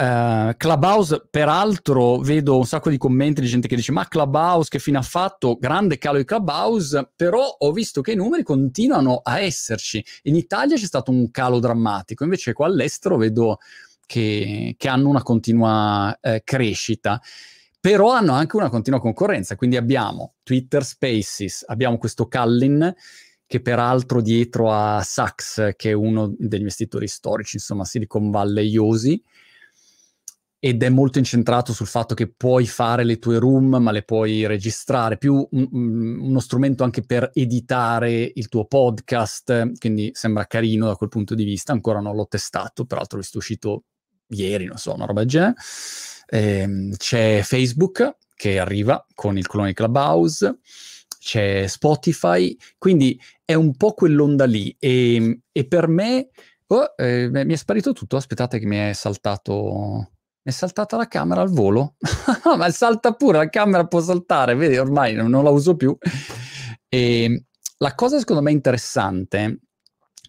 Uh, 0.00 0.56
Clubhouse, 0.56 1.26
peraltro, 1.28 2.16
vedo 2.20 2.56
un 2.56 2.64
sacco 2.64 2.88
di 2.88 2.96
commenti 2.96 3.42
di 3.42 3.46
gente 3.46 3.68
che 3.68 3.76
dice: 3.76 3.92
Ma 3.92 4.08
Clubhouse 4.08 4.70
che 4.70 4.78
fine 4.78 4.96
ha 4.96 5.02
fatto? 5.02 5.58
Grande 5.60 5.98
calo 5.98 6.16
di 6.16 6.24
Clubhouse, 6.24 7.10
però 7.14 7.44
ho 7.44 7.70
visto 7.70 8.00
che 8.00 8.12
i 8.12 8.16
numeri 8.16 8.42
continuano 8.42 9.20
a 9.22 9.40
esserci. 9.40 10.02
In 10.22 10.36
Italia 10.36 10.76
c'è 10.76 10.86
stato 10.86 11.10
un 11.10 11.30
calo 11.30 11.58
drammatico, 11.58 12.24
invece 12.24 12.54
qua 12.54 12.64
all'estero 12.64 13.18
vedo 13.18 13.58
che, 14.06 14.74
che 14.78 14.88
hanno 14.88 15.10
una 15.10 15.22
continua 15.22 16.16
eh, 16.22 16.40
crescita. 16.44 17.20
Però 17.78 18.10
hanno 18.10 18.32
anche 18.32 18.56
una 18.56 18.70
continua 18.70 19.00
concorrenza, 19.00 19.54
quindi 19.54 19.76
abbiamo 19.76 20.36
Twitter 20.42 20.82
Spaces, 20.82 21.62
abbiamo 21.66 21.98
questo 21.98 22.26
Callin 22.26 22.94
che 23.46 23.60
peraltro 23.60 24.22
dietro 24.22 24.72
a 24.72 25.02
Sachs, 25.02 25.72
che 25.76 25.90
è 25.90 25.92
uno 25.92 26.34
degli 26.38 26.60
investitori 26.60 27.06
storici, 27.06 27.56
insomma 27.56 27.84
Silicon 27.84 28.30
Valley-iosi, 28.30 29.22
ed 30.62 30.82
è 30.82 30.90
molto 30.90 31.16
incentrato 31.18 31.72
sul 31.72 31.86
fatto 31.86 32.14
che 32.14 32.30
puoi 32.30 32.66
fare 32.66 33.02
le 33.02 33.18
tue 33.18 33.38
room, 33.38 33.76
ma 33.76 33.90
le 33.90 34.02
puoi 34.02 34.46
registrare, 34.46 35.16
più 35.16 35.48
un, 35.52 35.68
uno 35.72 36.38
strumento 36.38 36.84
anche 36.84 37.00
per 37.00 37.30
editare 37.32 38.30
il 38.34 38.48
tuo 38.48 38.66
podcast, 38.66 39.78
quindi 39.78 40.10
sembra 40.12 40.46
carino 40.46 40.86
da 40.86 40.96
quel 40.96 41.08
punto 41.08 41.34
di 41.34 41.44
vista, 41.44 41.72
ancora 41.72 42.00
non 42.00 42.14
l'ho 42.14 42.26
testato, 42.28 42.84
peraltro 42.84 43.18
è 43.18 43.22
uscito 43.32 43.84
ieri, 44.28 44.66
non 44.66 44.76
so, 44.76 44.92
una 44.94 45.06
roba 45.06 45.20
del 45.20 45.30
genere. 45.30 45.54
Eh, 46.26 46.90
c'è 46.94 47.40
Facebook 47.42 48.16
che 48.36 48.58
arriva 48.58 49.04
con 49.14 49.38
il 49.38 49.46
clone 49.46 49.72
Clubhouse, 49.72 50.58
c'è 51.18 51.66
Spotify, 51.68 52.54
quindi 52.76 53.18
è 53.46 53.54
un 53.54 53.74
po' 53.76 53.94
quell'onda 53.94 54.44
lì. 54.44 54.76
E, 54.78 55.40
e 55.50 55.66
per 55.66 55.88
me 55.88 56.28
oh, 56.66 56.94
eh, 56.96 57.30
mi 57.30 57.52
è 57.52 57.56
sparito 57.56 57.92
tutto, 57.94 58.16
aspettate 58.16 58.58
che 58.58 58.66
mi 58.66 58.76
è 58.76 58.92
saltato 58.92 60.10
è 60.42 60.50
saltata 60.50 60.96
la 60.96 61.06
camera 61.06 61.42
al 61.42 61.50
volo, 61.50 61.96
ma 62.56 62.70
salta 62.70 63.12
pure, 63.12 63.38
la 63.38 63.48
camera 63.48 63.86
può 63.86 64.00
saltare, 64.00 64.54
vedi, 64.54 64.78
ormai 64.78 65.14
non, 65.14 65.30
non 65.30 65.44
la 65.44 65.50
uso 65.50 65.76
più. 65.76 65.96
E 66.88 67.44
la 67.78 67.94
cosa 67.94 68.18
secondo 68.18 68.42
me 68.42 68.50
interessante 68.50 69.60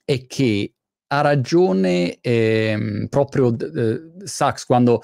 è 0.03 0.25
che 0.27 0.73
ha 1.07 1.21
ragione 1.21 2.19
eh, 2.21 3.07
proprio 3.09 3.55
eh, 3.57 4.13
Sachs 4.23 4.65
quando, 4.65 5.01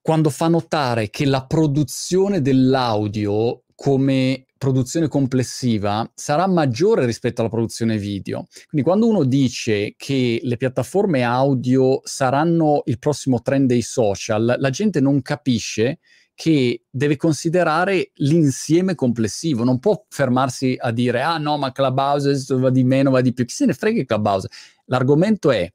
quando 0.00 0.30
fa 0.30 0.48
notare 0.48 1.08
che 1.08 1.24
la 1.24 1.46
produzione 1.46 2.42
dell'audio 2.42 3.64
come 3.74 4.46
produzione 4.62 5.08
complessiva 5.08 6.08
sarà 6.14 6.46
maggiore 6.46 7.04
rispetto 7.04 7.40
alla 7.40 7.50
produzione 7.50 7.98
video. 7.98 8.46
Quindi 8.68 8.86
quando 8.86 9.08
uno 9.08 9.24
dice 9.24 9.94
che 9.96 10.38
le 10.40 10.56
piattaforme 10.56 11.24
audio 11.24 12.00
saranno 12.04 12.82
il 12.84 13.00
prossimo 13.00 13.42
trend 13.42 13.66
dei 13.66 13.82
social, 13.82 14.54
la 14.56 14.70
gente 14.70 15.00
non 15.00 15.20
capisce 15.20 15.98
che 16.32 16.84
deve 16.88 17.16
considerare 17.16 18.12
l'insieme 18.14 18.94
complessivo, 18.94 19.64
non 19.64 19.80
può 19.80 20.06
fermarsi 20.08 20.76
a 20.78 20.92
dire 20.92 21.22
ah 21.22 21.38
no, 21.38 21.58
ma 21.58 21.72
Clubhouse 21.72 22.54
va 22.54 22.70
di 22.70 22.84
meno, 22.84 23.10
va 23.10 23.20
di 23.20 23.32
più, 23.32 23.44
chi 23.44 23.54
se 23.54 23.66
ne 23.66 23.74
frega 23.74 24.04
Clubhouse. 24.04 24.48
L'argomento 24.84 25.50
è 25.50 25.68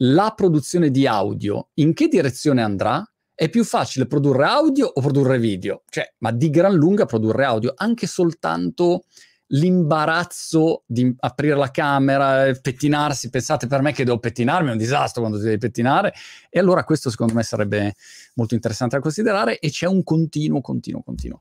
la 0.00 0.32
produzione 0.36 0.92
di 0.92 1.08
audio, 1.08 1.70
in 1.74 1.92
che 1.92 2.06
direzione 2.06 2.62
andrà? 2.62 3.04
È 3.36 3.48
più 3.50 3.64
facile 3.64 4.06
produrre 4.06 4.46
audio 4.46 4.86
o 4.86 5.00
produrre 5.00 5.38
video? 5.38 5.82
Cioè, 5.88 6.14
ma 6.18 6.32
di 6.32 6.50
gran 6.50 6.74
lunga 6.74 7.04
produrre 7.04 7.44
audio, 7.44 7.72
anche 7.76 8.06
soltanto 8.06 9.04
l'imbarazzo 9.50 10.82
di 10.86 11.14
aprire 11.20 11.54
la 11.54 11.70
camera, 11.70 12.50
pettinarsi, 12.60 13.30
pensate 13.30 13.68
per 13.68 13.82
me 13.82 13.92
che 13.92 14.04
devo 14.04 14.18
pettinarmi, 14.18 14.70
è 14.70 14.72
un 14.72 14.78
disastro 14.78 15.20
quando 15.20 15.38
ti 15.38 15.44
devi 15.44 15.58
pettinare, 15.58 16.12
e 16.50 16.58
allora 16.58 16.82
questo 16.82 17.10
secondo 17.10 17.34
me 17.34 17.44
sarebbe 17.44 17.94
molto 18.34 18.54
interessante 18.54 18.96
da 18.96 19.02
considerare 19.02 19.60
e 19.60 19.70
c'è 19.70 19.86
un 19.86 20.02
continuo, 20.02 20.60
continuo, 20.60 21.02
continuo 21.02 21.40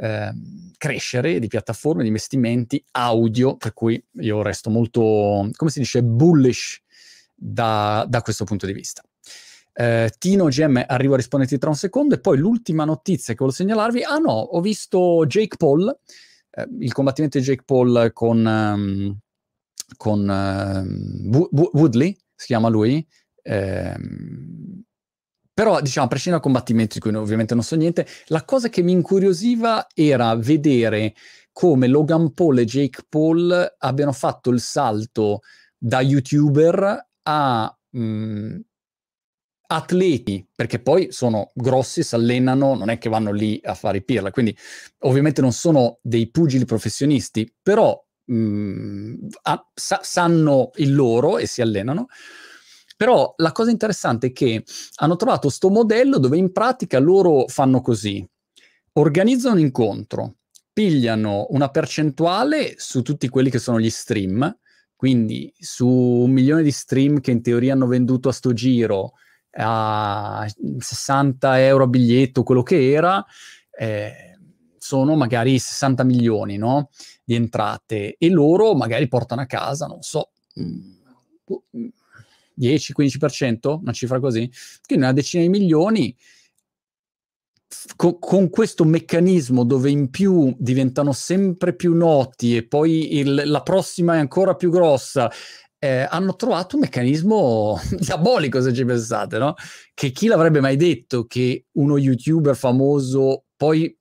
eh, 0.00 0.32
crescere 0.76 1.38
di 1.38 1.46
piattaforme, 1.46 2.02
di 2.02 2.08
investimenti 2.08 2.82
audio, 2.92 3.56
per 3.56 3.72
cui 3.72 4.02
io 4.20 4.42
resto 4.42 4.70
molto, 4.70 5.48
come 5.54 5.70
si 5.70 5.78
dice, 5.78 6.02
bullish 6.02 6.80
da, 7.34 8.04
da 8.08 8.22
questo 8.22 8.44
punto 8.44 8.66
di 8.66 8.72
vista. 8.72 9.02
Eh, 9.72 10.12
Tino 10.18 10.46
GM 10.46 10.84
arrivo 10.86 11.14
a 11.14 11.16
risponderti 11.16 11.58
tra 11.58 11.70
un 11.70 11.76
secondo 11.76 12.14
e 12.14 12.20
poi 12.20 12.38
l'ultima 12.38 12.84
notizia 12.84 13.34
che 13.34 13.38
voglio 13.40 13.54
segnalarvi, 13.54 14.02
ah 14.02 14.18
no, 14.18 14.32
ho 14.32 14.60
visto 14.60 15.24
Jake 15.26 15.56
Paul, 15.56 15.96
eh, 16.50 16.68
il 16.80 16.92
combattimento 16.92 17.38
di 17.38 17.44
Jake 17.44 17.62
Paul 17.64 18.10
con, 18.12 18.44
um, 18.44 19.18
con 19.96 20.28
uh, 20.28 21.48
Woodley, 21.72 22.16
si 22.34 22.46
chiama 22.46 22.68
lui, 22.68 23.06
eh, 23.42 23.96
però 25.52 25.80
diciamo, 25.80 26.06
a 26.06 26.08
prescindere 26.08 26.42
dal 26.42 26.52
combattimento 26.52 26.94
di 26.94 27.00
cui 27.00 27.14
ovviamente 27.14 27.54
non 27.54 27.62
so 27.62 27.76
niente, 27.76 28.06
la 28.26 28.44
cosa 28.44 28.68
che 28.68 28.82
mi 28.82 28.92
incuriosiva 28.92 29.86
era 29.94 30.34
vedere 30.36 31.14
come 31.52 31.86
Logan 31.86 32.32
Paul 32.32 32.58
e 32.58 32.64
Jake 32.64 33.04
Paul 33.08 33.74
abbiano 33.78 34.12
fatto 34.12 34.50
il 34.50 34.60
salto 34.60 35.40
da 35.76 36.00
youtuber 36.00 37.08
a 37.22 37.78
mh, 37.90 38.00
mm, 38.00 38.60
atleti, 39.72 40.44
perché 40.54 40.80
poi 40.80 41.12
sono 41.12 41.52
grossi, 41.54 42.02
si 42.02 42.14
allenano, 42.16 42.74
non 42.74 42.90
è 42.90 42.98
che 42.98 43.08
vanno 43.08 43.30
lì 43.30 43.60
a 43.62 43.74
fare 43.74 43.98
i 43.98 44.04
pirla, 44.04 44.32
quindi 44.32 44.56
ovviamente 45.00 45.40
non 45.40 45.52
sono 45.52 45.98
dei 46.02 46.28
pugili 46.28 46.64
professionisti, 46.64 47.52
però 47.62 47.96
mh, 48.24 48.34
mm, 48.34 49.14
a, 49.42 49.70
sa, 49.72 50.00
sanno 50.02 50.70
il 50.76 50.94
loro 50.94 51.38
e 51.38 51.46
si 51.46 51.62
allenano. 51.62 52.08
Però 52.96 53.32
la 53.38 53.52
cosa 53.52 53.70
interessante 53.70 54.28
è 54.28 54.32
che 54.32 54.64
hanno 54.96 55.16
trovato 55.16 55.42
questo 55.42 55.70
modello 55.70 56.18
dove 56.18 56.36
in 56.36 56.52
pratica 56.52 56.98
loro 56.98 57.46
fanno 57.46 57.80
così, 57.80 58.26
organizzano 58.94 59.54
un 59.54 59.60
incontro, 59.60 60.34
pigliano 60.72 61.46
una 61.50 61.70
percentuale 61.70 62.74
su 62.76 63.02
tutti 63.02 63.28
quelli 63.28 63.50
che 63.50 63.58
sono 63.58 63.80
gli 63.80 63.88
stream, 63.88 64.54
quindi 64.96 65.50
su 65.56 65.88
un 65.88 66.30
milione 66.30 66.62
di 66.62 66.72
stream 66.72 67.20
che 67.20 67.30
in 67.30 67.40
teoria 67.40 67.72
hanno 67.72 67.86
venduto 67.86 68.28
a 68.28 68.32
sto 68.32 68.52
giro, 68.52 69.12
a 69.52 70.46
60 70.78 71.60
euro 71.60 71.84
a 71.84 71.88
biglietto, 71.88 72.42
quello 72.42 72.62
che 72.62 72.90
era, 72.90 73.24
eh, 73.76 74.38
sono 74.78 75.14
magari 75.16 75.58
60 75.58 76.04
milioni 76.04 76.56
no? 76.56 76.90
di 77.24 77.34
entrate 77.34 78.16
e 78.18 78.28
loro 78.28 78.74
magari 78.74 79.08
portano 79.08 79.42
a 79.42 79.46
casa, 79.46 79.86
non 79.86 80.02
so, 80.02 80.30
10-15%, 82.58 83.78
mm, 83.78 83.82
una 83.82 83.92
cifra 83.92 84.20
così, 84.20 84.50
quindi 84.86 85.04
una 85.04 85.12
decina 85.12 85.42
di 85.42 85.48
milioni. 85.48 86.16
Con, 87.94 88.18
con, 88.18 88.50
questo 88.50 88.84
meccanismo 88.84 89.64
dove 89.64 89.90
in 89.90 90.10
più 90.10 90.52
diventano 90.58 91.12
sempre 91.12 91.72
più 91.72 91.94
noti 91.94 92.56
e 92.56 92.66
poi 92.66 93.16
il, 93.18 93.42
la 93.44 93.62
prossima 93.62 94.16
è 94.16 94.18
ancora 94.18 94.56
più 94.56 94.70
grossa 94.70 95.30
eh, 95.82 96.06
hanno 96.08 96.36
trovato 96.36 96.76
un 96.76 96.82
meccanismo 96.82 97.80
diabolico, 97.98 98.60
se 98.60 98.72
ci 98.72 98.84
pensate, 98.84 99.38
no? 99.38 99.54
Che 99.94 100.10
chi 100.10 100.26
l'avrebbe 100.26 100.60
mai 100.60 100.76
detto 100.76 101.26
che 101.26 101.66
uno 101.72 101.96
youtuber 101.96 102.54
famoso 102.54 103.46
poi 103.56 103.92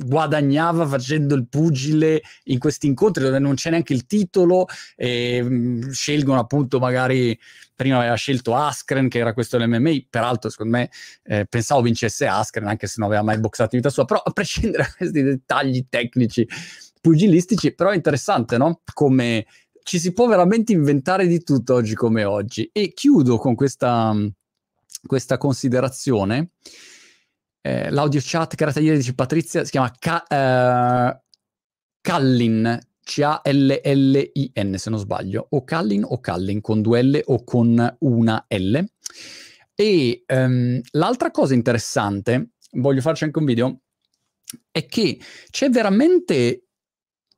guadagnava 0.00 0.86
facendo 0.86 1.34
il 1.34 1.48
pugile 1.48 2.22
in 2.44 2.60
questi 2.60 2.86
incontri 2.86 3.24
dove 3.24 3.40
non 3.40 3.54
c'è 3.54 3.70
neanche 3.70 3.92
il 3.92 4.06
titolo 4.06 4.66
e 4.94 5.40
mm, 5.42 5.90
scelgono 5.90 6.38
appunto 6.38 6.78
magari 6.78 7.36
prima 7.74 7.98
aveva 7.98 8.14
scelto 8.14 8.54
Askren 8.54 9.08
che 9.08 9.18
era 9.18 9.32
questo 9.32 9.58
l'MMA 9.58 10.04
peraltro 10.08 10.50
secondo 10.50 10.76
me 10.76 10.90
eh, 11.24 11.46
pensavo 11.46 11.82
vincesse 11.82 12.28
Askren 12.28 12.68
anche 12.68 12.86
se 12.86 12.94
non 12.98 13.08
aveva 13.08 13.24
mai 13.24 13.40
boxato 13.40 13.74
in 13.74 13.80
vita 13.80 13.92
sua 13.92 14.04
però 14.04 14.20
a 14.24 14.30
prescindere 14.30 14.84
da 14.84 14.94
questi 14.96 15.22
dettagli 15.22 15.86
tecnici 15.88 16.46
pugilistici 17.00 17.74
però 17.74 17.90
è 17.90 17.96
interessante 17.96 18.56
no? 18.56 18.82
come 18.92 19.46
ci 19.88 19.98
si 19.98 20.12
può 20.12 20.26
veramente 20.26 20.74
inventare 20.74 21.26
di 21.26 21.42
tutto 21.42 21.72
oggi 21.72 21.94
come 21.94 22.22
oggi. 22.24 22.68
E 22.74 22.92
chiudo 22.92 23.38
con 23.38 23.54
questa, 23.54 24.14
questa 25.06 25.38
considerazione. 25.38 26.50
Eh, 27.62 27.90
l'audio 27.90 28.20
chat 28.22 28.54
creata 28.54 28.80
ieri 28.80 28.98
dice 28.98 29.14
Patrizia, 29.14 29.64
si 29.64 29.70
chiama 29.70 29.90
Ca- 29.98 30.26
eh, 30.26 31.22
Callin, 32.02 32.78
C-A-L-L-I-N 33.02 34.74
se 34.76 34.90
non 34.90 34.98
sbaglio, 34.98 35.46
o 35.48 35.64
Callin 35.64 36.04
o 36.04 36.20
Callin 36.20 36.60
con 36.60 36.82
due 36.82 37.02
L 37.02 37.22
o 37.24 37.42
con 37.42 37.96
una 38.00 38.44
L. 38.46 38.78
E 39.74 40.24
um, 40.28 40.82
l'altra 40.90 41.30
cosa 41.30 41.54
interessante, 41.54 42.50
voglio 42.72 43.00
farci 43.00 43.24
anche 43.24 43.38
un 43.38 43.46
video, 43.46 43.80
è 44.70 44.84
che 44.84 45.18
c'è 45.48 45.70
veramente 45.70 46.67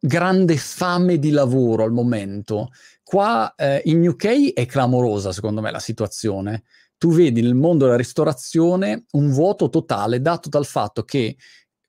grande 0.00 0.56
fame 0.56 1.18
di 1.18 1.30
lavoro 1.30 1.84
al 1.84 1.92
momento. 1.92 2.70
Qua 3.02 3.54
eh, 3.56 3.82
in 3.84 4.06
UK 4.06 4.54
è 4.54 4.66
clamorosa, 4.66 5.32
secondo 5.32 5.60
me, 5.60 5.70
la 5.70 5.78
situazione. 5.78 6.62
Tu 6.96 7.12
vedi 7.12 7.42
nel 7.42 7.54
mondo 7.54 7.84
della 7.84 7.96
ristorazione 7.96 9.04
un 9.12 9.30
vuoto 9.30 9.68
totale 9.68 10.20
dato 10.20 10.48
dal 10.48 10.66
fatto 10.66 11.02
che 11.02 11.36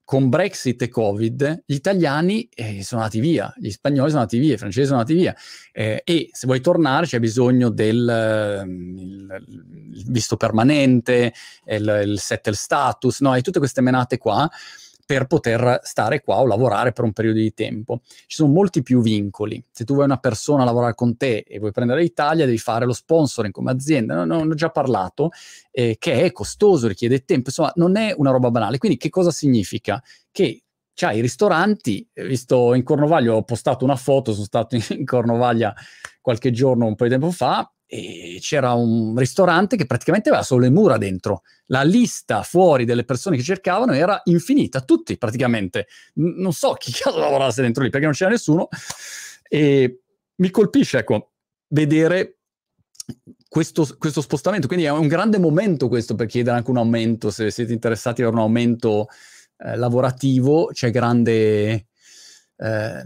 con 0.04 0.28
Brexit 0.28 0.82
e 0.82 0.88
Covid 0.88 1.62
gli 1.64 1.74
italiani 1.74 2.48
eh, 2.54 2.82
sono 2.82 3.00
andati 3.00 3.20
via, 3.20 3.52
gli 3.56 3.70
spagnoli 3.70 4.08
sono 4.08 4.20
andati 4.20 4.38
via, 4.38 4.54
i 4.54 4.58
francesi 4.58 4.86
sono 4.86 4.98
andati 4.98 5.18
via 5.18 5.34
eh, 5.72 6.02
e 6.04 6.28
se 6.32 6.46
vuoi 6.46 6.60
tornare 6.60 7.06
c'è 7.06 7.18
bisogno 7.18 7.70
del 7.70 8.62
il, 8.66 9.44
il 9.94 10.04
visto 10.08 10.36
permanente, 10.36 11.32
il, 11.66 12.02
il 12.04 12.18
settle 12.18 12.54
status, 12.54 13.20
no? 13.20 13.30
hai 13.30 13.42
tutte 13.42 13.58
queste 13.58 13.80
menate 13.80 14.18
qua 14.18 14.50
per 15.12 15.26
poter 15.26 15.80
stare 15.82 16.22
qua 16.22 16.40
o 16.40 16.46
lavorare 16.46 16.92
per 16.92 17.04
un 17.04 17.12
periodo 17.12 17.38
di 17.38 17.52
tempo. 17.52 18.00
Ci 18.02 18.34
sono 18.34 18.50
molti 18.50 18.82
più 18.82 19.02
vincoli. 19.02 19.62
Se 19.70 19.84
tu 19.84 19.92
vuoi 19.92 20.06
una 20.06 20.16
persona 20.16 20.64
lavorare 20.64 20.94
con 20.94 21.18
te 21.18 21.44
e 21.46 21.58
vuoi 21.58 21.70
prendere 21.70 22.00
l'Italia, 22.00 22.46
devi 22.46 22.56
fare 22.56 22.86
lo 22.86 22.94
sponsoring 22.94 23.52
come 23.52 23.72
azienda. 23.72 24.24
Ne 24.24 24.34
ho 24.34 24.54
già 24.54 24.70
parlato, 24.70 25.28
eh, 25.70 25.96
che 25.98 26.22
è 26.22 26.32
costoso, 26.32 26.88
richiede 26.88 27.26
tempo, 27.26 27.48
insomma, 27.48 27.72
non 27.74 27.96
è 27.96 28.14
una 28.16 28.30
roba 28.30 28.50
banale. 28.50 28.78
Quindi 28.78 28.96
che 28.96 29.10
cosa 29.10 29.30
significa? 29.30 30.02
Che 30.30 30.62
c'hai 30.94 31.18
i 31.18 31.20
ristoranti, 31.20 32.08
visto 32.14 32.72
in 32.72 32.82
Cornovaglia, 32.82 33.34
ho 33.34 33.42
postato 33.42 33.84
una 33.84 33.96
foto, 33.96 34.32
sono 34.32 34.46
stato 34.46 34.76
in 34.76 35.04
Cornovaglia 35.04 35.74
qualche 36.22 36.52
giorno, 36.52 36.86
un 36.86 36.94
po' 36.94 37.04
di 37.04 37.10
tempo 37.10 37.30
fa, 37.30 37.70
e 37.94 38.38
c'era 38.40 38.72
un 38.72 39.14
ristorante 39.18 39.76
che 39.76 39.84
praticamente 39.84 40.30
aveva 40.30 40.42
solo 40.42 40.62
le 40.62 40.70
mura 40.70 40.96
dentro. 40.96 41.42
La 41.66 41.82
lista 41.82 42.42
fuori 42.42 42.86
delle 42.86 43.04
persone 43.04 43.36
che 43.36 43.42
cercavano 43.42 43.92
era 43.92 44.18
infinita, 44.24 44.80
tutti 44.80 45.18
praticamente. 45.18 45.88
N- 46.14 46.40
non 46.40 46.54
so 46.54 46.72
chi 46.72 46.90
lavorasse 47.04 47.60
dentro 47.60 47.82
lì 47.82 47.90
perché 47.90 48.06
non 48.06 48.14
c'era 48.14 48.30
nessuno. 48.30 48.68
E 49.46 50.00
mi 50.36 50.48
colpisce, 50.48 51.00
ecco, 51.00 51.32
vedere 51.68 52.38
questo, 53.46 53.86
questo, 53.98 54.22
spostamento. 54.22 54.68
Quindi 54.68 54.86
è 54.86 54.90
un 54.90 55.06
grande 55.06 55.36
momento 55.36 55.88
questo 55.88 56.14
per 56.14 56.28
chiedere 56.28 56.56
anche 56.56 56.70
un 56.70 56.78
aumento. 56.78 57.30
Se 57.30 57.50
siete 57.50 57.74
interessati 57.74 58.22
a 58.22 58.28
un 58.28 58.38
aumento 58.38 59.08
eh, 59.58 59.76
lavorativo, 59.76 60.70
c'è 60.72 60.90
grande. 60.90 61.88
Eh, 62.56 63.04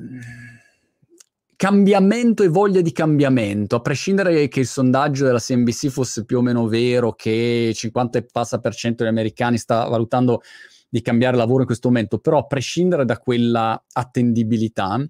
cambiamento 1.57 2.43
e 2.43 2.49
voglia 2.49 2.83
di 2.83 2.93
cambiamento, 2.93 3.77
a 3.77 3.81
prescindere 3.81 4.47
che 4.49 4.61
il 4.61 4.67
sondaggio 4.67 5.25
della 5.25 5.39
CNBC 5.39 5.89
fosse 5.89 6.25
più 6.25 6.39
o 6.39 6.43
meno 6.43 6.69
vero, 6.69 7.15
che 7.15 7.73
50 7.75 8.19
e 8.19 8.27
passa 8.31 8.59
per 8.59 8.75
cento 8.75 9.03
degli 9.03 9.13
americani 9.13 9.57
sta 9.57 9.89
valutando 9.89 10.43
di 10.89 11.01
cambiare 11.01 11.37
lavoro 11.37 11.61
in 11.61 11.67
questo 11.67 11.89
momento, 11.89 12.19
però 12.19 12.39
a 12.39 12.47
prescindere 12.47 13.05
da 13.05 13.19
quella 13.19 13.83
attendibilità, 13.93 15.03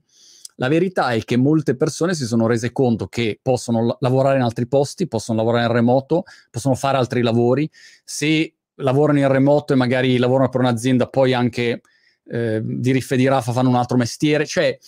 la 0.59 0.69
verità 0.69 1.11
è 1.11 1.23
che 1.23 1.37
molte 1.37 1.77
persone 1.77 2.15
si 2.15 2.25
sono 2.25 2.47
rese 2.47 2.73
conto 2.73 3.09
che 3.09 3.39
possono 3.43 3.85
l- 3.85 3.97
lavorare 4.01 4.37
in 4.37 4.43
altri 4.43 4.67
posti, 4.67 5.07
possono 5.07 5.39
lavorare 5.39 5.67
in 5.67 5.73
remoto, 5.73 6.23
possono 6.51 6.75
fare 6.75 6.97
altri 6.97 7.21
lavori. 7.23 7.69
Se 8.05 8.55
lavorano 8.77 9.19
in 9.19 9.29
remoto 9.29 9.75
e 9.75 9.77
magari 9.77 10.17
lavorano 10.17 10.49
per 10.49 10.61
un'azienda, 10.61 11.09
poi 11.09 11.35
anche 11.35 11.83
eh, 12.25 12.61
di 12.63 13.29
Rafa 13.29 13.53
fanno 13.53 13.69
un 13.69 13.75
altro 13.75 13.99
mestiere. 13.99 14.47
Cioè, 14.47 14.79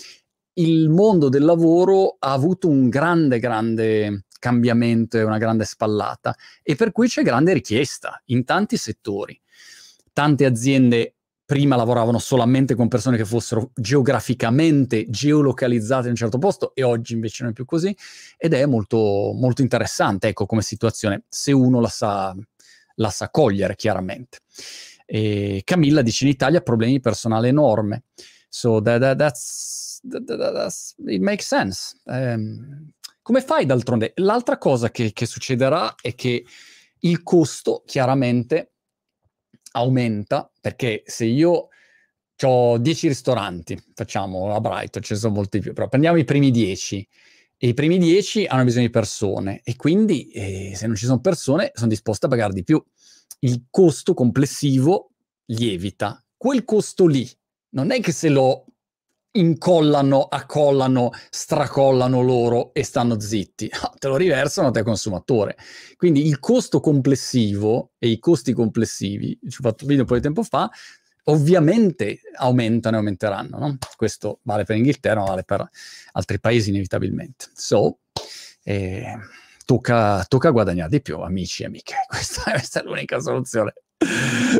il 0.59 0.89
mondo 0.89 1.29
del 1.29 1.45
lavoro 1.45 2.17
ha 2.19 2.33
avuto 2.33 2.69
un 2.69 2.89
grande, 2.89 3.39
grande 3.39 4.25
cambiamento 4.39 5.19
e 5.19 5.23
una 5.23 5.39
grande 5.39 5.65
spallata 5.65 6.37
e 6.63 6.75
per 6.75 6.93
cui 6.93 7.09
c'è 7.09 7.23
grande 7.23 7.53
richiesta 7.53 8.21
in 8.27 8.45
tanti 8.45 8.77
settori. 8.77 9.41
Tante 10.13 10.45
aziende 10.45 11.15
prima 11.45 11.77
lavoravano 11.77 12.19
solamente 12.19 12.75
con 12.75 12.89
persone 12.89 13.17
che 13.17 13.25
fossero 13.25 13.71
geograficamente 13.75 15.07
geolocalizzate 15.09 16.05
in 16.05 16.11
un 16.11 16.17
certo 16.17 16.39
posto 16.39 16.75
e 16.75 16.83
oggi 16.83 17.15
invece 17.15 17.43
non 17.43 17.53
è 17.53 17.55
più 17.55 17.65
così 17.65 17.97
ed 18.37 18.53
è 18.53 18.67
molto, 18.67 19.33
molto 19.35 19.63
interessante 19.63 20.29
ecco 20.29 20.45
come 20.45 20.63
situazione 20.63 21.25
se 21.29 21.53
uno 21.53 21.81
la 21.81 21.89
sa, 21.89 22.35
la 22.97 23.11
sa 23.11 23.31
cogliere 23.31 23.77
chiaramente. 23.77 24.41
E 25.07 25.63
Camilla 25.65 26.03
dice 26.03 26.25
in 26.25 26.31
Italia 26.31 26.61
problemi 26.61 26.93
di 26.93 27.01
personale 27.01 27.49
enorme. 27.49 28.03
So 28.51 28.83
that, 28.83 29.01
that, 29.01 29.17
that's 29.17 29.88
it 31.07 31.21
makes 31.21 31.47
sense. 31.47 32.01
Um, 32.05 32.93
come 33.23 33.41
fai 33.41 33.67
d'altronde? 33.67 34.13
L'altra 34.17 34.59
cosa 34.59 34.91
che, 34.91 35.13
che 35.13 35.27
succederà 35.27 35.95
è 36.01 36.15
che 36.15 36.45
il 37.01 37.23
costo 37.23 37.83
chiaramente 37.87 38.73
aumenta 39.73 40.51
perché 40.61 41.03
se 41.05 41.25
io 41.25 41.69
ho 42.41 42.79
10 42.79 43.09
ristoranti, 43.09 43.79
facciamo 43.95 44.55
a 44.55 44.61
Brighton, 44.61 45.03
ce 45.03 45.15
ne 45.15 45.21
sono 45.21 45.35
molti 45.35 45.59
più, 45.59 45.73
però 45.73 45.89
prendiamo 45.89 46.19
i 46.19 46.25
primi 46.25 46.51
10 46.51 47.09
e 47.57 47.69
i 47.69 47.75
primi 47.75 47.99
10 47.99 48.47
hanno 48.47 48.65
bisogno 48.65 48.87
di 48.87 48.93
persone 48.93 49.61
e 49.65 49.75
quindi 49.77 50.31
eh, 50.31 50.73
se 50.75 50.87
non 50.87 50.95
ci 50.95 51.05
sono 51.05 51.21
persone 51.21 51.73
sono 51.75 51.89
disposte 51.89 52.27
a 52.27 52.29
pagare 52.29 52.53
di 52.53 52.63
più. 52.63 52.83
Il 53.41 53.67
costo 53.71 54.15
complessivo 54.15 55.11
lievita. 55.47 56.25
Quel 56.37 56.65
costo 56.65 57.07
lì 57.07 57.29
non 57.71 57.91
è 57.91 58.01
che 58.01 58.13
se 58.13 58.29
lo 58.29 58.65
incollano, 59.33 60.25
accollano, 60.25 61.11
stracollano 61.31 62.23
loro 62.23 62.73
e 62.73 62.83
stanno 62.83 63.21
zitti. 63.21 63.71
Te 63.99 64.09
lo 64.09 64.17
riversano 64.17 64.69
a 64.69 64.71
te 64.71 64.83
consumatore. 64.83 65.57
Quindi 65.97 66.27
il 66.27 66.39
costo 66.39 66.81
complessivo 66.81 67.93
e 67.99 68.09
i 68.09 68.19
costi 68.19 68.53
complessivi, 68.53 69.39
ci 69.49 69.59
ho 69.61 69.63
fatto 69.63 69.85
un 69.85 69.89
video 69.89 70.03
un 70.03 70.09
po' 70.09 70.15
di 70.15 70.23
tempo 70.23 70.43
fa, 70.43 70.71
ovviamente 71.25 72.21
aumentano 72.37 72.97
e 72.97 72.99
aumenteranno. 72.99 73.59
No? 73.59 73.79
Questo 73.97 74.41
vale 74.43 74.65
per 74.65 74.77
Inghilterra, 74.77 75.23
vale 75.23 75.45
per 75.45 75.69
altri 76.13 76.41
paesi 76.41 76.71
inevitabilmente. 76.71 77.47
So, 77.55 77.99
eh, 78.63 79.19
tocca, 79.65 80.25
tocca, 80.25 80.51
guadagnare 80.51 80.91
di 80.91 81.03
più, 81.03 81.19
amici 81.21 81.63
e 81.63 81.67
amiche. 81.67 81.95
Questa, 82.09 82.51
questa 82.51 82.81
è 82.81 82.85
l'unica 82.85 83.21
soluzione. 83.21 83.75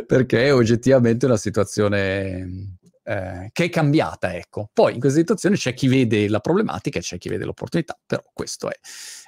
Perché 0.05 0.47
è 0.47 0.53
oggettivamente 0.53 1.25
una 1.25 1.37
situazione 1.37 2.77
eh, 3.09 3.49
che 3.51 3.63
è 3.65 3.69
cambiata, 3.69 4.35
ecco. 4.35 4.69
Poi 4.71 4.93
in 4.93 4.99
questa 4.99 5.17
situazione 5.17 5.55
c'è 5.55 5.73
chi 5.73 5.87
vede 5.87 6.29
la 6.29 6.39
problematica 6.39 6.99
e 6.99 7.01
c'è 7.01 7.17
chi 7.17 7.27
vede 7.27 7.43
l'opportunità, 7.43 7.97
però 8.05 8.21
questo 8.31 8.69
è, 8.69 8.75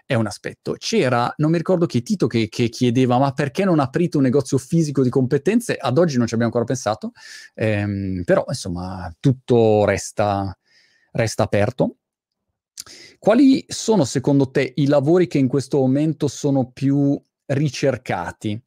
è 0.06 0.14
un 0.14 0.28
aspetto. 0.28 0.76
C'era, 0.78 1.34
non 1.38 1.50
mi 1.50 1.58
ricordo 1.58 1.88
chi, 1.88 2.04
Tito, 2.04 2.28
che, 2.28 2.48
che, 2.48 2.70
chiedeva, 2.70 3.18
ma 3.18 3.32
perché 3.32 3.66
non 3.66 3.80
aprite 3.80 4.18
un 4.18 4.24
negozio 4.24 4.60
fisico 4.60 5.02
di 5.02 5.10
competenze? 5.10 5.76
Ad 5.78 5.98
oggi 5.98 6.18
non 6.18 6.28
ci 6.28 6.36
abbiamo 6.36 6.52
ancora 6.54 6.64
pensato, 6.64 7.12
ehm, 7.56 8.22
però 8.24 8.46
insomma 8.50 9.12
tutto 9.20 9.84
resta, 9.86 10.56
resta 11.14 11.42
aperto. 11.42 11.96
Quali 13.18 13.66
sono 13.68 14.06
secondo 14.06 14.52
te 14.52 14.74
i 14.76 14.86
lavori 14.86 15.26
che 15.26 15.40
in 15.40 15.48
questo 15.48 15.80
momento 15.80 16.28
sono 16.28 16.70
più 16.70 17.20
ricercati? 17.48 18.62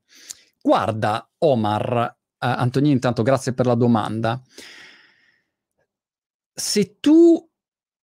Guarda, 0.61 1.31
Omar, 1.39 2.17
eh, 2.17 2.17
Antonino, 2.39 2.95
intanto 2.95 3.23
grazie 3.23 3.55
per 3.55 3.67
la 3.67 3.75
domanda 3.75 4.43
se 6.55 6.99
tu 7.01 7.51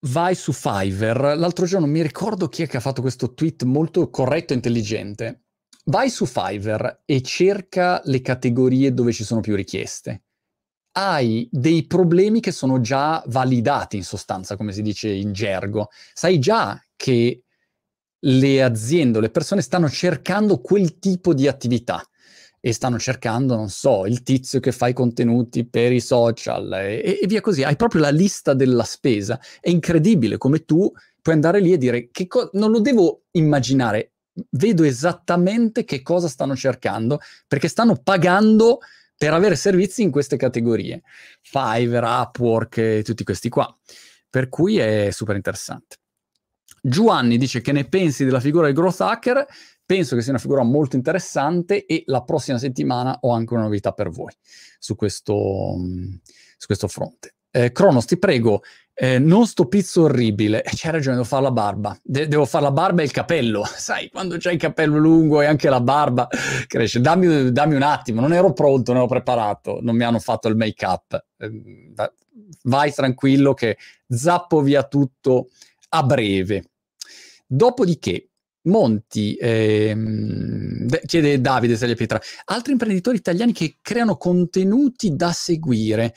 vai 0.07 0.35
su 0.35 0.51
Fiverr, 0.51 1.37
l'altro 1.37 1.65
giorno 1.65 1.87
mi 1.87 2.01
ricordo 2.01 2.47
chi 2.47 2.63
è 2.63 2.67
che 2.67 2.77
ha 2.77 2.81
fatto 2.81 3.01
questo 3.01 3.33
tweet 3.33 3.63
molto 3.63 4.09
corretto 4.09 4.53
e 4.53 4.57
intelligente. 4.57 5.43
Vai 5.85 6.09
su 6.09 6.25
Fiverr 6.25 7.01
e 7.05 7.21
cerca 7.21 8.01
le 8.05 8.21
categorie 8.21 8.93
dove 8.93 9.13
ci 9.13 9.23
sono 9.23 9.41
più 9.41 9.55
richieste. 9.55 10.23
Hai 10.93 11.47
dei 11.49 11.87
problemi 11.87 12.41
che 12.41 12.51
sono 12.51 12.81
già 12.81 13.23
validati 13.27 13.95
in 13.95 14.03
sostanza, 14.03 14.57
come 14.57 14.73
si 14.73 14.81
dice 14.81 15.09
in 15.09 15.31
gergo. 15.31 15.89
Sai 16.13 16.37
già 16.37 16.79
che 16.95 17.43
le 18.23 18.63
aziende, 18.63 19.21
le 19.21 19.31
persone 19.31 19.61
stanno 19.61 19.89
cercando 19.89 20.59
quel 20.59 20.99
tipo 20.99 21.33
di 21.33 21.47
attività 21.47 22.05
e 22.61 22.73
stanno 22.73 22.99
cercando, 22.99 23.55
non 23.55 23.69
so, 23.69 24.05
il 24.05 24.21
tizio 24.21 24.59
che 24.59 24.71
fa 24.71 24.87
i 24.87 24.93
contenuti 24.93 25.67
per 25.67 25.91
i 25.91 25.99
social 25.99 26.71
e, 26.73 27.19
e 27.21 27.27
via 27.27 27.41
così. 27.41 27.63
Hai 27.63 27.75
proprio 27.75 28.01
la 28.01 28.11
lista 28.11 28.53
della 28.53 28.83
spesa. 28.83 29.39
È 29.59 29.69
incredibile 29.69 30.37
come 30.37 30.63
tu 30.63 30.89
puoi 31.21 31.35
andare 31.35 31.59
lì 31.59 31.73
e 31.73 31.77
dire 31.77 32.09
che 32.11 32.27
co- 32.27 32.51
non 32.53 32.71
lo 32.71 32.79
devo 32.79 33.23
immaginare, 33.31 34.13
vedo 34.51 34.83
esattamente 34.83 35.83
che 35.83 36.01
cosa 36.03 36.27
stanno 36.27 36.55
cercando 36.55 37.19
perché 37.47 37.67
stanno 37.67 37.95
pagando 38.01 38.79
per 39.17 39.33
avere 39.33 39.55
servizi 39.55 40.03
in 40.03 40.11
queste 40.11 40.37
categorie. 40.37 41.01
Fiverr, 41.41 42.03
Upwork 42.03 42.77
e 42.77 43.01
tutti 43.03 43.23
questi 43.23 43.49
qua. 43.49 43.75
Per 44.29 44.49
cui 44.49 44.77
è 44.77 45.09
super 45.11 45.35
interessante. 45.35 46.00
Giovanni 46.81 47.37
dice 47.37 47.61
che 47.61 47.71
ne 47.71 47.85
pensi 47.85 48.25
della 48.25 48.39
figura 48.39 48.65
del 48.65 48.75
growth 48.75 49.01
hacker 49.01 49.45
penso 49.85 50.15
che 50.15 50.21
sia 50.21 50.31
una 50.31 50.39
figura 50.39 50.63
molto 50.63 50.95
interessante 50.95 51.85
e 51.85 52.03
la 52.07 52.23
prossima 52.23 52.57
settimana 52.57 53.17
ho 53.21 53.31
anche 53.31 53.53
una 53.53 53.63
novità 53.63 53.91
per 53.91 54.09
voi 54.09 54.31
su 54.79 54.95
questo, 54.95 55.75
su 56.57 56.65
questo 56.65 56.87
fronte. 56.87 57.35
Eh, 57.51 57.73
Cronos, 57.73 58.05
ti 58.05 58.17
prego, 58.17 58.61
eh, 58.93 59.19
non 59.19 59.45
sto 59.45 59.67
pizzo 59.67 60.03
orribile. 60.03 60.63
Eh, 60.63 60.71
c'hai 60.73 60.91
ragione, 60.91 61.17
devo 61.17 61.27
fare 61.27 61.43
la 61.43 61.51
barba. 61.51 61.99
De- 62.01 62.27
devo 62.29 62.45
fare 62.45 62.63
la 62.63 62.71
barba 62.71 63.01
e 63.01 63.05
il 63.05 63.11
capello. 63.11 63.63
Sai, 63.67 64.09
quando 64.09 64.37
c'hai 64.39 64.53
il 64.53 64.59
capello 64.59 64.97
lungo 64.97 65.41
e 65.41 65.45
anche 65.45 65.69
la 65.69 65.81
barba 65.81 66.29
cresce. 66.67 67.01
Dammi, 67.01 67.51
dammi 67.51 67.75
un 67.75 67.83
attimo, 67.83 68.21
non 68.21 68.31
ero 68.31 68.53
pronto, 68.53 68.93
non 68.93 69.01
ero 69.01 69.09
preparato. 69.09 69.79
Non 69.81 69.97
mi 69.97 70.03
hanno 70.03 70.19
fatto 70.19 70.47
il 70.47 70.55
make 70.55 70.85
up. 70.85 71.25
Eh, 71.37 72.13
vai 72.63 72.93
tranquillo 72.93 73.53
che 73.53 73.77
zappo 74.07 74.61
via 74.61 74.83
tutto 74.83 75.49
a 75.89 76.03
breve. 76.03 76.70
Dopodiché, 77.53 78.29
Monti, 78.63 79.35
ehm, 79.35 80.87
chiede 81.05 81.41
Davide 81.41 81.75
Saglia 81.75 81.95
Pietra, 81.95 82.21
altri 82.45 82.71
imprenditori 82.71 83.17
italiani 83.17 83.51
che 83.51 83.79
creano 83.81 84.15
contenuti 84.15 85.17
da 85.17 85.33
seguire. 85.33 86.13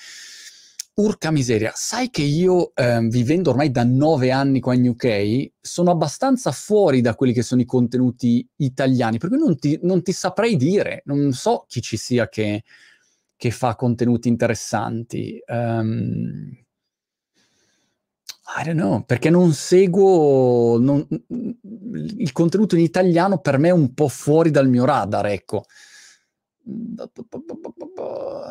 Urca 0.94 1.32
miseria, 1.32 1.72
sai 1.74 2.10
che 2.10 2.22
io, 2.22 2.72
eh, 2.76 3.00
vivendo 3.08 3.50
ormai 3.50 3.72
da 3.72 3.82
nove 3.82 4.30
anni 4.30 4.60
qua 4.60 4.74
in 4.74 4.86
UK, 4.90 5.54
sono 5.60 5.90
abbastanza 5.90 6.52
fuori 6.52 7.00
da 7.00 7.16
quelli 7.16 7.32
che 7.32 7.42
sono 7.42 7.62
i 7.62 7.64
contenuti 7.64 8.48
italiani, 8.58 9.18
per 9.18 9.28
cui 9.28 9.38
non 9.38 9.58
ti, 9.58 9.76
non 9.82 10.04
ti 10.04 10.12
saprei 10.12 10.54
dire, 10.54 11.02
non 11.06 11.32
so 11.32 11.64
chi 11.66 11.82
ci 11.82 11.96
sia 11.96 12.28
che, 12.28 12.62
che 13.34 13.50
fa 13.50 13.74
contenuti 13.74 14.28
interessanti. 14.28 15.42
Um, 15.48 16.63
I 18.46 18.62
don't 18.62 18.78
know, 18.78 19.02
perché 19.04 19.30
non 19.30 19.52
seguo 19.52 20.78
non, 20.78 21.06
il 22.18 22.32
contenuto 22.32 22.76
in 22.76 22.82
italiano 22.82 23.38
per 23.38 23.58
me 23.58 23.68
è 23.68 23.72
un 23.72 23.94
po' 23.94 24.08
fuori 24.08 24.50
dal 24.50 24.68
mio 24.68 24.84
radar, 24.84 25.26
ecco. 25.26 25.64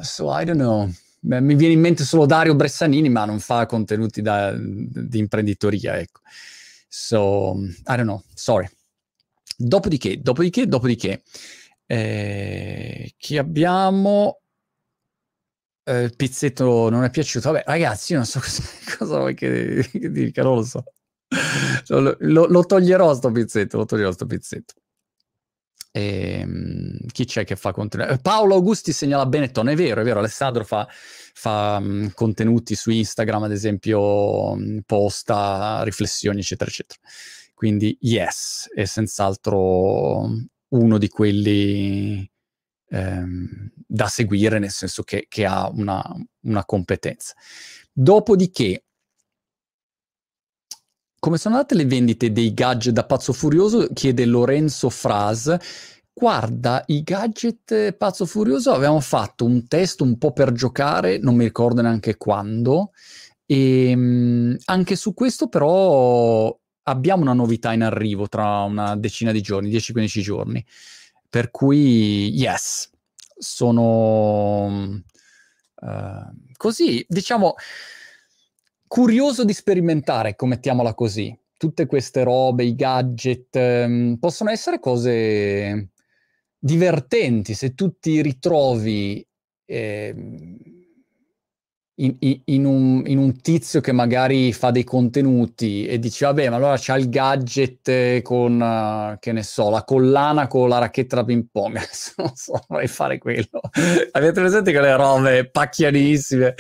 So 0.02 0.38
I 0.38 0.46
don't 0.46 0.60
know. 0.60 0.90
Mi 1.22 1.56
viene 1.56 1.74
in 1.74 1.80
mente 1.80 2.04
solo 2.04 2.26
Dario 2.26 2.56
Bressanini, 2.56 3.08
ma 3.10 3.24
non 3.26 3.40
fa 3.40 3.66
contenuti 3.66 4.22
da, 4.22 4.54
di 4.58 5.20
imprenditoria, 5.20 5.98
ecco. 5.98 6.20
So, 6.88 7.56
I 7.60 7.96
don't 7.96 8.04
know, 8.04 8.24
sorry. 8.34 8.70
Dopodiché, 9.56 10.20
dopodiché, 10.20 10.68
dopodiché, 10.68 11.24
eh, 11.86 13.14
chi 13.18 13.38
abbiamo? 13.38 14.42
Eh, 15.86 16.04
il 16.04 16.16
pizzetto 16.16 16.90
non 16.90 17.04
è 17.04 17.10
piaciuto. 17.10 17.52
Vabbè, 17.52 17.64
ragazzi, 17.68 18.14
io 18.14 18.20
non 18.20 18.28
so 18.28 18.40
cosa, 18.42 18.64
cosa 18.98 19.18
vuoi 19.18 19.36
che, 19.36 19.88
che 19.92 20.12
dica, 20.12 20.44
non 20.44 20.56
lo 20.56 20.64
so. 20.64 20.84
Lo, 21.88 22.16
lo, 22.20 22.46
lo, 22.46 22.66
toglierò 22.66 23.14
sto 23.14 23.32
pizzetto, 23.32 23.78
lo 23.78 23.86
toglierò 23.86 24.12
sto 24.12 24.26
pizzetto. 24.26 24.74
E, 25.92 26.40
ehm, 26.40 27.08
chi 27.08 27.26
c'è 27.26 27.44
che 27.44 27.56
fa 27.56 27.72
contenuti? 27.72 28.14
Eh, 28.14 28.18
Paolo 28.20 28.56
Augusti 28.56 28.92
segnala 28.94 29.26
Benetton, 29.26 29.70
è 29.70 29.76
vero, 29.76 30.02
è 30.02 30.04
vero, 30.04 30.20
Alessandro 30.20 30.64
fa, 30.64 30.88
fa 30.90 31.78
um, 31.82 32.12
contenuti 32.14 32.76
su 32.76 32.90
Instagram, 32.92 33.44
ad 33.44 33.52
esempio, 33.52 34.52
um, 34.52 34.82
posta 34.86 35.84
riflessioni, 35.84 36.40
eccetera, 36.40 36.70
eccetera. 36.70 37.00
Quindi, 37.54 37.98
yes, 38.02 38.70
è 38.74 38.86
senz'altro 38.86 40.30
uno 40.70 40.98
di 40.98 41.08
quelli 41.08 42.30
ehm, 42.90 43.72
da 43.94 44.08
seguire, 44.08 44.58
nel 44.58 44.72
senso 44.72 45.04
che, 45.04 45.28
che 45.30 45.46
ha 45.46 45.70
una, 45.70 46.04
una 46.46 46.66
competenza. 46.66 47.36
Dopodiché, 47.92 48.86
come 51.20 51.38
sono 51.38 51.56
andate 51.56 51.76
le 51.76 51.86
vendite 51.86 52.32
dei 52.32 52.56
gadget 52.56 52.92
da 52.92 53.06
pazzo 53.06 53.34
furioso? 53.34 53.88
Chiede 53.94 54.26
Lorenzo 54.26 54.90
Fras. 54.90 55.56
Guarda, 56.12 56.84
i 56.88 57.04
gadget 57.04 57.92
pazzo 57.94 58.26
furioso 58.26 58.72
avevamo 58.72 59.00
fatto 59.00 59.46
un 59.46 59.68
test 59.68 60.02
un 60.02 60.18
po' 60.18 60.34
per 60.34 60.54
giocare, 60.54 61.20
non 61.20 61.36
mi 61.36 61.44
ricordo 61.44 61.82
neanche 61.84 62.18
quando, 62.18 62.94
e 63.46 63.90
ehm, 63.92 64.58
anche 64.66 64.96
su 64.96 65.14
questo 65.14 65.50
però 65.50 66.56
abbiamo 66.84 67.22
una 67.22 67.34
novità 67.34 67.74
in 67.74 67.84
arrivo 67.84 68.28
tra 68.28 68.62
una 68.64 68.96
decina 68.96 69.32
di 69.32 69.42
giorni, 69.42 69.70
10-15 69.70 70.20
giorni. 70.22 70.66
Per 71.30 71.52
cui, 71.52 72.30
yes, 72.34 72.93
sono 73.44 74.66
uh, 75.76 76.34
così, 76.58 77.06
diciamo 77.08 77.56
curioso 78.88 79.44
di 79.44 79.54
sperimentare, 79.54 80.30
ecco, 80.30 80.46
mettiamola 80.46 80.94
così. 80.94 81.38
Tutte 81.58 81.86
queste 81.86 82.24
robe, 82.24 82.64
i 82.64 82.76
gadget, 82.76 83.56
um, 83.56 84.18
possono 84.20 84.50
essere 84.50 84.80
cose 84.80 85.90
divertenti 86.58 87.54
se 87.54 87.74
tu 87.74 88.00
ti 88.00 88.22
ritrovi 88.22 89.26
eh, 89.66 90.16
in, 91.96 92.42
in, 92.46 92.66
un, 92.66 93.04
in, 93.06 93.18
un, 93.20 93.40
tizio 93.40 93.80
che 93.80 93.92
magari 93.92 94.52
fa 94.52 94.72
dei 94.72 94.84
contenuti 94.84 95.86
e 95.86 96.00
dici 96.00 96.24
vabbè 96.24 96.50
ma 96.50 96.56
allora 96.56 96.76
c'ha 96.78 96.98
il 96.98 97.08
gadget 97.08 98.22
con 98.24 98.60
uh, 98.60 99.20
che 99.20 99.32
ne 99.32 99.44
so 99.44 99.70
la 99.70 99.84
collana 99.84 100.48
con 100.48 100.70
la 100.70 100.80
racchetta 100.80 101.18
da 101.18 101.24
ping 101.24 101.46
pong 101.52 101.78
non 102.18 102.32
so 102.34 102.60
vorrei 102.68 102.88
fare 102.88 103.20
quello 103.20 103.62
avete 104.12 104.40
presente 104.40 104.72
quelle 104.72 104.96
robe 104.96 105.50
pacchianissime 105.50 106.56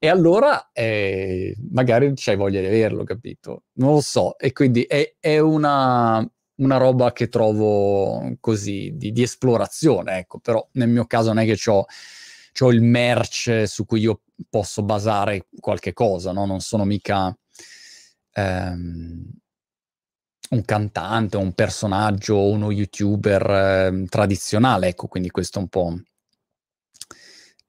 e 0.00 0.06
allora 0.08 0.70
eh, 0.72 1.56
magari 1.72 2.12
c'hai 2.14 2.36
voglia 2.36 2.60
di 2.60 2.66
averlo, 2.66 3.02
capito? 3.02 3.64
Non 3.74 3.94
lo 3.94 4.00
so. 4.00 4.38
E 4.38 4.52
quindi 4.52 4.82
è, 4.82 5.16
è 5.18 5.40
una, 5.40 6.24
una, 6.58 6.76
roba 6.76 7.12
che 7.12 7.28
trovo 7.28 8.36
così 8.38 8.92
di, 8.94 9.10
di, 9.10 9.22
esplorazione, 9.22 10.18
ecco. 10.18 10.38
Però 10.38 10.64
nel 10.74 10.88
mio 10.88 11.04
caso 11.06 11.32
non 11.32 11.42
è 11.42 11.52
che 11.52 11.58
ho 11.68 11.84
il 12.70 12.82
merch 12.82 13.64
su 13.66 13.86
cui 13.86 14.00
io 14.00 14.22
posso 14.50 14.82
basare 14.82 15.46
qualche 15.60 15.92
cosa, 15.92 16.32
no? 16.32 16.44
Non 16.46 16.60
sono 16.60 16.84
mica 16.84 17.36
ehm, 18.32 19.30
un 20.50 20.64
cantante, 20.64 21.36
un 21.36 21.52
personaggio, 21.52 22.42
uno 22.48 22.70
youtuber 22.70 23.50
eh, 23.50 24.04
tradizionale, 24.08 24.88
ecco. 24.88 25.06
Quindi 25.06 25.30
questo 25.30 25.58
è 25.58 25.62
un 25.62 25.68
po' 25.68 26.00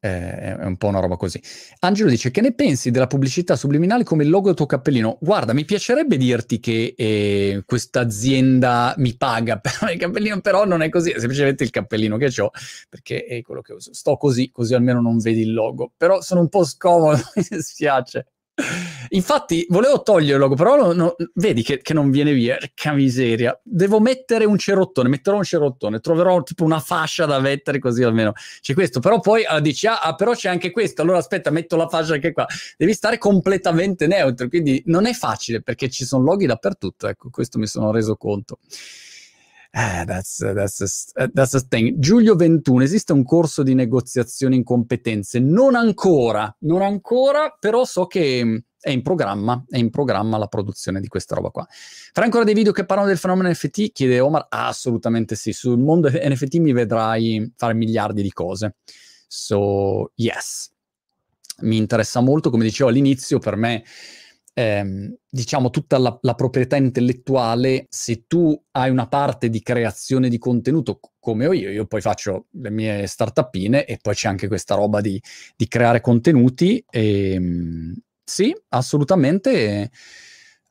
Eh, 0.02 0.56
è 0.56 0.66
un 0.66 0.78
po' 0.78 0.88
una 0.88 1.00
roba 1.02 1.18
così. 1.18 1.42
Angelo 1.80 2.10
dice: 2.10 2.32
Che 2.32 2.40
ne 2.42 2.54
pensi 2.54 2.90
della 2.90 3.08
pubblicità 3.08 3.56
subliminale 3.58 4.04
come 4.04 4.24
il 4.24 4.30
logo 4.30 4.48
del 4.48 4.56
tuo 4.56 4.66
cappellino? 4.66 5.18
Guarda, 5.20 5.52
mi 5.54 5.66
piacerebbe 5.66 6.16
dirti 6.16 6.60
che 6.62 6.94
eh, 6.98 7.64
questa 7.66 8.00
azienda 8.02 8.94
mi 8.98 9.16
paga 9.18 9.60
per 9.60 9.92
il 9.92 9.98
cappellino, 10.00 10.40
però 10.40 10.66
non 10.66 10.82
è 10.82 10.90
così, 10.90 11.12
è 11.12 11.20
semplicemente 11.20 11.64
il 11.64 11.70
cappellino 11.70 12.16
che 12.16 12.32
ho, 12.42 12.50
perché 12.90 13.26
è 13.26 13.42
quello 13.42 13.62
che 13.62 13.74
uso. 13.74 13.94
Sto 13.94 14.16
così, 14.16 14.52
così 14.52 14.74
almeno 14.74 15.02
non 15.02 15.18
vedi 15.18 15.42
il 15.42 15.54
logo. 15.54 15.92
Però 15.98 16.22
sono 16.22 16.42
un 16.42 16.50
po' 16.50 16.64
scomodo, 16.64 17.20
mi 17.36 17.46
dispiace. 17.50 18.26
Infatti, 19.10 19.66
volevo 19.70 20.04
logo, 20.06 20.56
però 20.56 20.76
no, 20.76 20.94
no, 20.94 21.16
vedi 21.36 21.64
che, 21.64 21.82
che, 21.82 21.94
non 21.94 22.12
viene 22.12 22.34
via. 22.34 22.58
Che 22.74 22.92
miseria. 22.92 23.60
Devo 23.64 24.00
mettere 24.00 24.46
un 24.46 24.58
cerottone, 24.58 25.10
metterò 25.10 25.38
un 25.38 25.44
cerottone, 25.44 26.00
troverò 26.00 26.42
tipo 26.44 26.64
una 26.64 26.80
fascia 26.80 27.26
da 27.26 27.40
mettere 27.40 27.80
così 27.80 28.04
almeno 28.04 28.34
c'è 28.62 28.74
questo. 28.74 29.00
Però 29.00 29.20
poi 29.20 29.46
ah, 29.46 29.60
dici, 29.60 29.88
ah, 29.88 30.00
ah, 30.02 30.16
però 30.16 30.34
c'è 30.34 30.50
anche 30.50 30.72
questo, 30.72 31.02
allora 31.02 31.18
aspetta, 31.18 31.50
metto 31.50 31.76
la 31.76 31.88
fascia 31.88 32.14
anche 32.14 32.32
qua. 32.32 32.46
Devi 32.78 32.94
stare 32.94 33.18
completamente 33.18 34.08
neutro, 34.08 34.48
quindi 34.48 34.82
non 34.86 35.06
è 35.06 35.14
facile 35.14 35.62
perché 35.62 35.90
ci 35.90 36.06
sono 36.06 36.24
loghi 36.24 36.46
dappertutto. 36.46 37.08
Ecco, 37.08 37.30
questo 37.30 37.58
mi 37.60 37.68
sono 37.68 37.92
reso 37.92 38.16
conto. 38.16 38.60
Eh, 39.72 40.04
that's, 40.06 40.38
that's, 40.38 41.12
a, 41.16 41.30
that's 41.32 41.54
a 41.54 41.62
thing. 41.62 42.00
Giulio 42.00 42.36
21, 42.36 42.84
esiste 42.84 43.14
un 43.14 43.24
corso 43.24 43.62
di 43.62 43.76
negoziazione 43.76 44.56
in 44.56 44.64
competenze? 44.64 45.40
Non 45.40 45.76
ancora, 45.76 46.54
non 46.62 46.82
ancora, 46.82 47.56
però 47.60 47.86
so 47.86 48.08
che 48.08 48.44
mm, 48.44 48.58
è 48.80 48.90
in 48.90 49.04
programma, 49.04 49.64
è 49.70 49.78
in 49.78 49.92
programma 49.92 50.38
la 50.38 50.48
produzione 50.48 51.00
di 51.00 51.08
questa 51.08 51.36
roba 51.36 51.50
qua. 51.50 51.68
Farà 51.70 52.26
ancora 52.26 52.44
dei 52.44 52.56
video 52.56 52.72
che 52.72 52.86
parlano 52.86 53.10
del 53.10 53.20
fenomeno 53.20 53.50
NFT? 53.50 53.92
Chiede 53.92 54.20
Omar. 54.20 54.48
Ah, 54.50 54.68
assolutamente 54.68 55.36
sì. 55.36 55.54
Sul 55.54 55.78
mondo 55.78 56.10
NFT 56.10 56.56
mi 56.56 56.74
vedrai 56.74 57.54
fare 57.56 57.74
miliardi 57.76 58.24
di 58.24 58.32
cose. 58.32 58.78
So, 59.28 60.14
yes. 60.16 60.72
Mi 61.62 61.78
interessa 61.78 62.22
molto, 62.22 62.50
come 62.50 62.64
dicevo 62.64 62.90
all'inizio, 62.90 63.38
per 63.38 63.56
me 63.56 63.84
ehm, 64.60 65.16
diciamo, 65.30 65.70
tutta 65.70 65.98
la, 65.98 66.18
la, 66.22 66.36
proprietà 66.36 66.76
intellettuale, 66.76 67.86
se 67.90 68.26
tu 68.28 68.62
hai 68.72 68.90
una 68.90 69.08
parte 69.08 69.50
di 69.50 69.62
creazione 69.62 70.28
di 70.28 70.38
contenuto 70.38 71.00
come 71.20 71.48
ho 71.48 71.54
io, 71.54 71.70
io 71.70 71.86
poi 71.86 72.02
faccio 72.02 72.48
le 72.52 72.70
mie 72.70 73.08
startupine 73.08 73.86
e 73.86 73.98
poi 74.02 74.16
c'è 74.16 74.28
anche 74.28 74.48
questa 74.48 74.76
roba 74.76 75.00
di, 75.00 75.22
di 75.56 75.68
creare 75.68 76.02
contenuti. 76.02 76.84
E, 76.90 77.32
ehm, 77.34 77.96
sì, 78.24 78.54
assolutamente. 78.70 79.92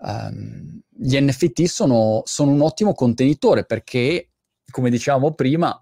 Um, 0.00 0.80
gli 0.96 1.18
NFT 1.18 1.64
sono, 1.64 2.22
sono 2.24 2.52
un 2.52 2.60
ottimo 2.60 2.94
contenitore 2.94 3.64
perché, 3.64 4.30
come 4.70 4.90
dicevamo 4.90 5.34
prima, 5.34 5.76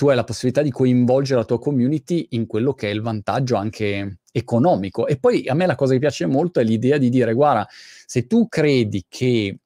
tu 0.00 0.08
hai 0.08 0.16
la 0.16 0.24
possibilità 0.24 0.62
di 0.62 0.70
coinvolgere 0.70 1.40
la 1.40 1.44
tua 1.44 1.58
community 1.58 2.28
in 2.30 2.46
quello 2.46 2.72
che 2.72 2.88
è 2.88 2.90
il 2.90 3.02
vantaggio 3.02 3.56
anche 3.56 4.20
economico. 4.32 5.06
E 5.06 5.18
poi 5.18 5.46
a 5.46 5.52
me 5.52 5.66
la 5.66 5.74
cosa 5.74 5.92
che 5.92 5.98
piace 5.98 6.24
molto 6.24 6.58
è 6.58 6.64
l'idea 6.64 6.96
di 6.96 7.10
dire, 7.10 7.34
guarda, 7.34 7.68
se 8.06 8.26
tu 8.26 8.48
credi 8.48 9.04
che 9.06 9.58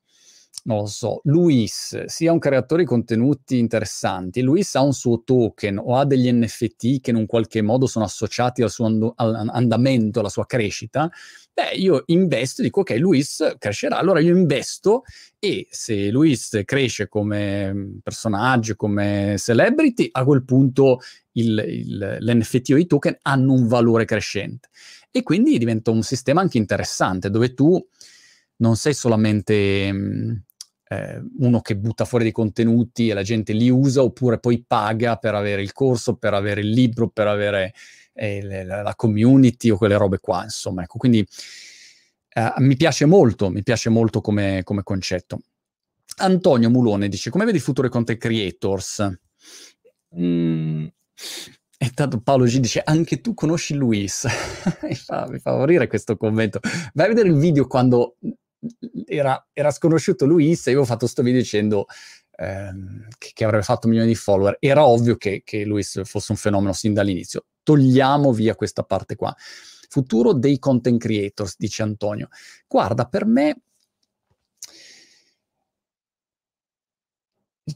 non 0.65 0.79
lo 0.79 0.87
so, 0.87 1.21
Luis 1.23 2.07
sia 2.07 2.33
un 2.33 2.41
creatore 2.41 2.83
di 2.83 2.89
contenuti 2.89 3.59
interessanti, 3.59 4.43
Luis 4.43 4.75
ha 4.75 4.83
un 4.83 4.93
suo 4.93 5.23
token 5.23 5.79
o 5.79 5.95
ha 5.95 6.05
degli 6.05 6.29
NFT 6.33 7.01
che 7.01 7.11
in 7.11 7.17
un 7.17 7.27
qualche 7.27 7.63
modo 7.63 7.87
sono 7.87 8.05
associati 8.05 8.61
al 8.63 8.71
suo 8.71 8.87
and- 8.87 9.13
andamento, 9.15 10.19
alla 10.19 10.29
sua 10.31 10.47
crescita, 10.47 11.09
beh, 11.55 11.77
io 11.77 12.03
investo 12.07 12.63
dico, 12.63 12.81
ok, 12.81 12.97
Luis 12.99 13.55
crescerà, 13.59 13.99
allora 13.99 14.19
io 14.19 14.37
investo 14.37 15.05
e 15.39 15.69
se 15.71 16.11
Luis 16.11 16.61
cresce 16.65 17.09
come 17.09 17.99
personaggio, 18.03 18.75
come 18.75 19.37
celebrity, 19.39 20.09
a 20.11 20.25
quel 20.25 20.45
punto 20.45 21.01
il, 21.33 21.65
il, 21.67 22.17
l'NFT 22.21 22.71
o 22.73 22.77
i 22.77 22.87
token 22.87 23.19
hanno 23.23 23.53
un 23.53 23.69
valore 23.69 24.05
crescente. 24.05 24.69
E 25.13 25.23
quindi 25.23 25.57
diventa 25.59 25.93
un 25.93 26.03
sistema 26.03 26.41
anche 26.41 26.59
interessante, 26.59 27.31
dove 27.31 27.55
tu 27.55 27.81
non 28.57 28.77
sei 28.77 28.95
solamente 28.95 29.55
eh, 30.89 31.23
uno 31.39 31.61
che 31.61 31.77
butta 31.77 32.05
fuori 32.05 32.25
dei 32.25 32.33
contenuti 32.33 33.09
e 33.09 33.15
la 33.15 33.23
gente 33.23 33.53
li 33.53 33.71
usa 33.71 34.03
oppure 34.03 34.41
poi 34.41 34.65
paga 34.67 35.17
per 35.17 35.35
avere 35.35 35.63
il 35.63 35.73
corso, 35.73 36.17
per 36.17 36.35
avere 36.35 36.63
il 36.63 36.71
libro, 36.71 37.09
per 37.09 37.29
avere 37.29 37.75
eh, 38.15 38.65
la 38.65 38.95
community 38.97 39.71
o 39.71 39.77
quelle 39.77 39.97
robe 39.97 40.19
qua, 40.19 40.45
insomma. 40.45 40.83
Ecco, 40.83 40.99
quindi 40.99 41.27
eh, 42.37 42.53
mi 42.59 42.77
piace 42.77 43.05
molto, 43.05 43.51
mi 43.51 43.63
piace 43.63 43.91
molto 43.91 44.21
come, 44.21 44.63
come 44.65 44.83
concetto. 44.83 45.41
Antonio 46.17 46.71
Mulone 46.71 47.09
dice, 47.09 47.31
come 47.31 47.45
vedi 47.45 47.59
i 47.59 47.61
futuri 47.61 47.89
content 47.89 48.19
creators? 48.19 49.19
Mm, 50.17 50.87
e 51.77 51.91
tanto 51.93 52.21
Paolo 52.21 52.45
G 52.45 52.59
dice, 52.59 52.83
anche 52.85 53.21
tu 53.21 53.35
conosci 53.35 53.75
Luis? 53.75 54.27
mi, 54.83 54.95
fa, 54.95 55.29
mi 55.29 55.39
fa 55.39 55.57
morire 55.57 55.87
questo 55.87 56.17
commento. 56.17 56.61
Vai 56.93 57.07
a 57.07 57.09
vedere 57.09 57.29
il 57.29 57.37
video 57.37 57.67
quando 57.67 58.17
era, 59.07 59.47
era 59.53 59.71
sconosciuto 59.71 60.25
Luis 60.27 60.67
e 60.67 60.71
io 60.73 60.81
ho 60.81 60.85
fatto 60.85 61.01
questo 61.01 61.23
video 61.23 61.41
dicendo 61.41 61.87
ehm, 62.37 63.09
che, 63.19 63.31
che, 63.35 63.45
avrebbe 63.45 63.65
fatto 63.65 63.89
milioni 63.89 64.09
di 64.09 64.15
follower. 64.15 64.57
Era 64.61 64.87
ovvio 64.87 65.17
che, 65.17 65.43
che 65.45 65.65
Luis 65.65 66.01
fosse 66.05 66.33
un 66.33 66.39
fenomeno 66.39 66.73
sin 66.73 66.95
dall'inizio. 66.95 67.45
Togliamo 67.65 68.33
via 68.33 68.55
questa 68.55 68.85
parte 68.85 69.17
qua. 69.17 69.35
Futuro 69.89 70.33
dei 70.33 70.61
content 70.61 71.01
creators, 71.01 71.57
dice 71.59 71.83
Antonio. 71.83 72.29
Guarda, 72.69 73.07
per 73.07 73.27
me 73.27 73.57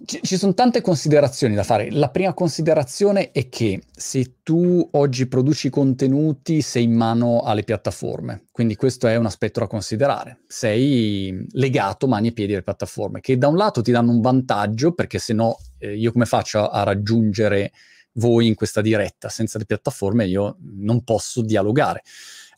Ci 0.04 0.36
sono 0.36 0.52
tante 0.52 0.82
considerazioni 0.82 1.54
da 1.54 1.62
fare. 1.62 1.90
La 1.90 2.10
prima 2.10 2.34
considerazione 2.34 3.30
è 3.30 3.48
che 3.48 3.84
se 3.90 4.34
tu 4.42 4.86
oggi 4.92 5.26
produci 5.26 5.70
contenuti 5.70 6.60
sei 6.60 6.82
in 6.82 6.92
mano 6.92 7.40
alle 7.40 7.62
piattaforme, 7.62 8.44
quindi 8.52 8.76
questo 8.76 9.06
è 9.06 9.16
un 9.16 9.24
aspetto 9.24 9.60
da 9.60 9.66
considerare. 9.66 10.40
Sei 10.46 11.46
legato 11.52 12.06
mani 12.06 12.28
e 12.28 12.32
piedi 12.32 12.52
alle 12.52 12.62
piattaforme, 12.62 13.20
che 13.20 13.38
da 13.38 13.48
un 13.48 13.56
lato 13.56 13.80
ti 13.80 13.90
danno 13.90 14.10
un 14.10 14.20
vantaggio, 14.20 14.92
perché 14.92 15.18
se 15.18 15.32
no 15.32 15.56
eh, 15.78 15.96
io 15.96 16.12
come 16.12 16.26
faccio 16.26 16.68
a, 16.68 16.80
a 16.80 16.82
raggiungere 16.82 17.72
voi 18.18 18.46
in 18.46 18.54
questa 18.54 18.80
diretta? 18.80 19.28
Senza 19.28 19.58
le 19.58 19.64
piattaforme 19.64 20.26
io 20.26 20.58
non 20.60 21.02
posso 21.02 21.42
dialogare, 21.42 22.02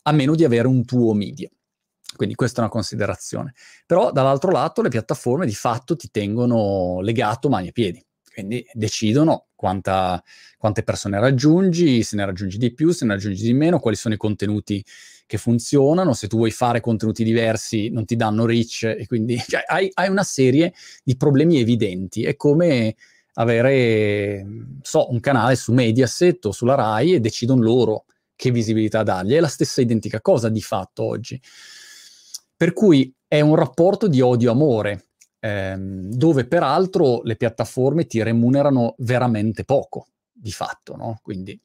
a 0.03 0.11
meno 0.11 0.35
di 0.35 0.43
avere 0.43 0.67
un 0.67 0.85
tuo 0.85 1.13
media. 1.13 1.49
Quindi 2.15 2.35
questa 2.35 2.59
è 2.59 2.63
una 2.63 2.71
considerazione. 2.71 3.53
Però 3.85 4.11
dall'altro 4.11 4.51
lato 4.51 4.81
le 4.81 4.89
piattaforme 4.89 5.45
di 5.45 5.55
fatto 5.55 5.95
ti 5.95 6.09
tengono 6.11 6.99
legato 7.01 7.49
mani 7.49 7.69
e 7.69 7.71
piedi, 7.71 8.05
quindi 8.33 8.65
decidono 8.73 9.47
quanta, 9.55 10.21
quante 10.57 10.83
persone 10.83 11.19
raggiungi, 11.19 12.03
se 12.03 12.15
ne 12.15 12.25
raggiungi 12.25 12.57
di 12.57 12.73
più, 12.73 12.91
se 12.91 13.05
ne 13.05 13.13
raggiungi 13.13 13.43
di 13.43 13.53
meno, 13.53 13.79
quali 13.79 13.95
sono 13.95 14.13
i 14.13 14.17
contenuti 14.17 14.83
che 15.25 15.37
funzionano, 15.37 16.13
se 16.13 16.27
tu 16.27 16.37
vuoi 16.37 16.51
fare 16.51 16.81
contenuti 16.81 17.23
diversi 17.23 17.89
non 17.89 18.05
ti 18.05 18.17
danno 18.17 18.45
reach 18.45 18.83
e 18.83 19.05
quindi 19.07 19.37
cioè, 19.47 19.63
hai, 19.65 19.89
hai, 19.93 20.09
una 20.09 20.23
serie 20.23 20.73
di 21.03 21.15
problemi 21.15 21.59
evidenti. 21.59 22.23
È 22.23 22.35
come 22.35 22.95
avere, 23.33 24.45
so, 24.81 25.11
un 25.11 25.19
canale 25.19 25.55
su 25.55 25.73
Mediaset 25.73 26.45
o 26.45 26.51
sulla 26.51 26.75
RAI 26.75 27.15
e 27.15 27.19
decidono 27.19 27.61
loro 27.61 28.05
che 28.35 28.51
visibilità 28.51 29.03
dargli. 29.03 29.33
È 29.33 29.39
la 29.39 29.47
stessa 29.47 29.81
identica 29.81 30.21
cosa 30.21 30.49
di 30.49 30.61
fatto 30.61 31.03
oggi. 31.03 31.39
Per 32.55 32.73
cui 32.73 33.13
è 33.27 33.39
un 33.39 33.55
rapporto 33.55 34.07
di 34.07 34.21
odio-amore, 34.21 35.09
ehm, 35.39 36.09
dove 36.09 36.45
peraltro 36.47 37.21
le 37.23 37.35
piattaforme 37.35 38.05
ti 38.05 38.21
remunerano 38.21 38.95
veramente 38.99 39.63
poco, 39.63 40.07
di 40.31 40.51
fatto, 40.51 40.95
no? 40.95 41.19
Quindi 41.21 41.59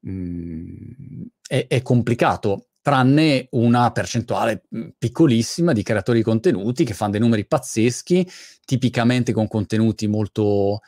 mh, 0.00 1.22
è, 1.46 1.66
è 1.68 1.82
complicato 1.82 2.66
tranne 2.82 3.46
una 3.52 3.90
percentuale 3.92 4.64
mm, 4.74 4.88
piccolissima 4.98 5.72
di 5.72 5.82
creatori 5.82 6.18
di 6.18 6.24
contenuti 6.24 6.84
che 6.84 6.94
fanno 6.94 7.12
dei 7.12 7.20
numeri 7.20 7.46
pazzeschi, 7.46 8.28
tipicamente 8.64 9.32
con 9.32 9.48
contenuti 9.48 10.08
molto 10.08 10.80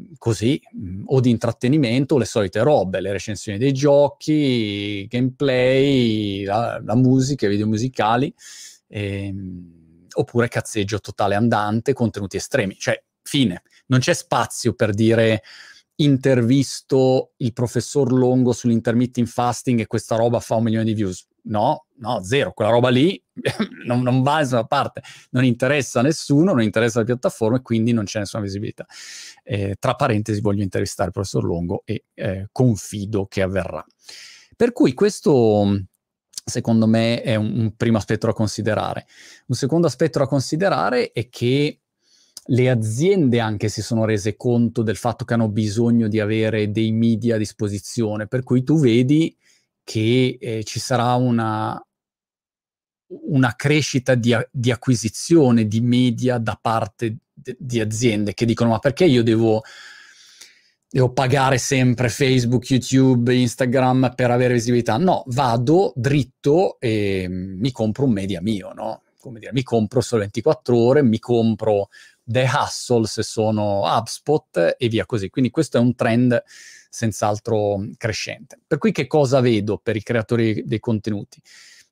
mm, 0.00 0.12
così, 0.16 0.60
o 1.06 1.20
di 1.20 1.30
intrattenimento, 1.30 2.16
le 2.16 2.24
solite 2.24 2.62
robe, 2.62 3.00
le 3.00 3.12
recensioni 3.12 3.58
dei 3.58 3.72
giochi, 3.72 5.06
gameplay, 5.08 6.44
la, 6.44 6.80
la 6.82 6.94
musica, 6.94 7.46
i 7.46 7.50
video 7.50 7.66
musicali 7.66 8.32
ehm, 8.88 10.06
oppure 10.14 10.48
cazzeggio 10.48 11.00
totale 11.00 11.34
andante, 11.34 11.92
contenuti 11.92 12.36
estremi. 12.36 12.76
Cioè, 12.78 13.02
fine. 13.22 13.62
Non 13.86 13.98
c'è 13.98 14.14
spazio 14.14 14.74
per 14.74 14.94
dire 14.94 15.42
intervisto 15.96 17.32
il 17.38 17.52
professor 17.52 18.12
Longo 18.12 18.52
sull'intermittent 18.52 19.28
fasting 19.28 19.80
e 19.80 19.86
questa 19.86 20.16
roba 20.16 20.40
fa 20.40 20.56
un 20.56 20.64
milione 20.64 20.84
di 20.84 20.94
views. 20.94 21.26
No, 21.46 21.86
no, 21.96 22.22
zero. 22.24 22.52
Quella 22.52 22.70
roba 22.70 22.88
lì 22.88 23.22
non, 23.86 24.00
non, 24.02 24.22
va 24.22 24.32
da 24.32 24.38
nessuna 24.40 24.64
parte, 24.64 25.02
non 25.30 25.44
interessa 25.44 26.00
a 26.00 26.02
nessuno, 26.02 26.52
non 26.52 26.62
interessa 26.62 27.00
la 27.00 27.04
piattaforma 27.04 27.58
e 27.58 27.62
quindi 27.62 27.92
non 27.92 28.04
c'è 28.04 28.20
nessuna 28.20 28.42
visibilità. 28.42 28.86
Eh, 29.42 29.76
tra 29.78 29.94
parentesi, 29.94 30.40
voglio 30.40 30.62
intervistare 30.62 31.08
il 31.08 31.14
professor 31.14 31.44
Longo 31.44 31.82
e 31.84 32.04
eh, 32.14 32.48
confido 32.50 33.26
che 33.26 33.42
avverrà. 33.42 33.84
Per 34.56 34.72
cui 34.72 34.94
questo 34.94 35.86
secondo 36.44 36.86
me 36.86 37.22
è 37.22 37.36
un, 37.36 37.58
un, 37.58 37.76
primo 37.76 37.96
aspetto 37.96 38.26
da 38.26 38.32
considerare. 38.32 39.06
Un 39.46 39.56
secondo 39.56 39.86
aspetto 39.86 40.18
da 40.18 40.26
considerare 40.26 41.10
è 41.12 41.28
che 41.28 41.80
le 42.46 42.70
aziende 42.70 43.40
anche 43.40 43.68
si 43.68 43.80
sono 43.82 44.04
rese 44.04 44.36
conto 44.36 44.82
del 44.82 44.96
fatto 44.96 45.24
che 45.24 45.34
hanno 45.34 45.48
bisogno 45.48 46.08
di 46.08 46.20
avere 46.20 46.70
dei 46.70 46.92
media 46.92 47.36
a 47.36 47.38
disposizione, 47.38 48.26
per 48.26 48.42
cui 48.42 48.62
tu 48.62 48.78
vedi 48.78 49.34
che 49.82 50.36
eh, 50.40 50.64
ci 50.64 50.80
sarà 50.80 51.14
una, 51.14 51.80
una 53.06 53.54
crescita 53.54 54.14
di, 54.14 54.36
di, 54.50 54.70
acquisizione 54.70 55.66
di 55.66 55.80
media 55.80 56.38
da 56.38 56.58
parte 56.60 57.16
de, 57.32 57.56
di 57.58 57.80
aziende 57.80 58.34
che 58.34 58.46
dicono 58.46 58.70
ma 58.70 58.78
perché 58.78 59.04
io 59.04 59.22
devo 59.22 59.62
devo 60.94 61.12
pagare 61.12 61.58
sempre 61.58 62.08
Facebook, 62.08 62.70
YouTube, 62.70 63.34
Instagram 63.34 64.12
per 64.14 64.30
avere 64.30 64.54
visibilità. 64.54 64.96
No, 64.96 65.24
vado 65.26 65.92
dritto 65.96 66.78
e 66.78 67.26
mi 67.28 67.72
compro 67.72 68.04
un 68.04 68.12
media 68.12 68.40
mio, 68.40 68.72
no? 68.72 69.02
Come 69.18 69.40
dire, 69.40 69.50
mi 69.52 69.64
compro 69.64 70.00
solo 70.00 70.20
24 70.20 70.76
ore, 70.76 71.02
mi 71.02 71.18
compro 71.18 71.88
The 72.24 72.48
Hustle 72.50 73.06
se 73.06 73.22
sono 73.22 73.82
HubSpot 73.84 74.76
e 74.78 74.88
via 74.88 75.06
così. 75.06 75.28
Quindi 75.30 75.50
questo 75.50 75.76
è 75.76 75.80
un 75.80 75.94
trend 75.94 76.42
senz'altro 76.88 77.84
crescente. 77.96 78.58
Per 78.66 78.78
cui 78.78 78.92
che 78.92 79.06
cosa 79.06 79.40
vedo 79.40 79.78
per 79.78 79.96
i 79.96 80.02
creatori 80.02 80.62
dei 80.64 80.80
contenuti? 80.80 81.40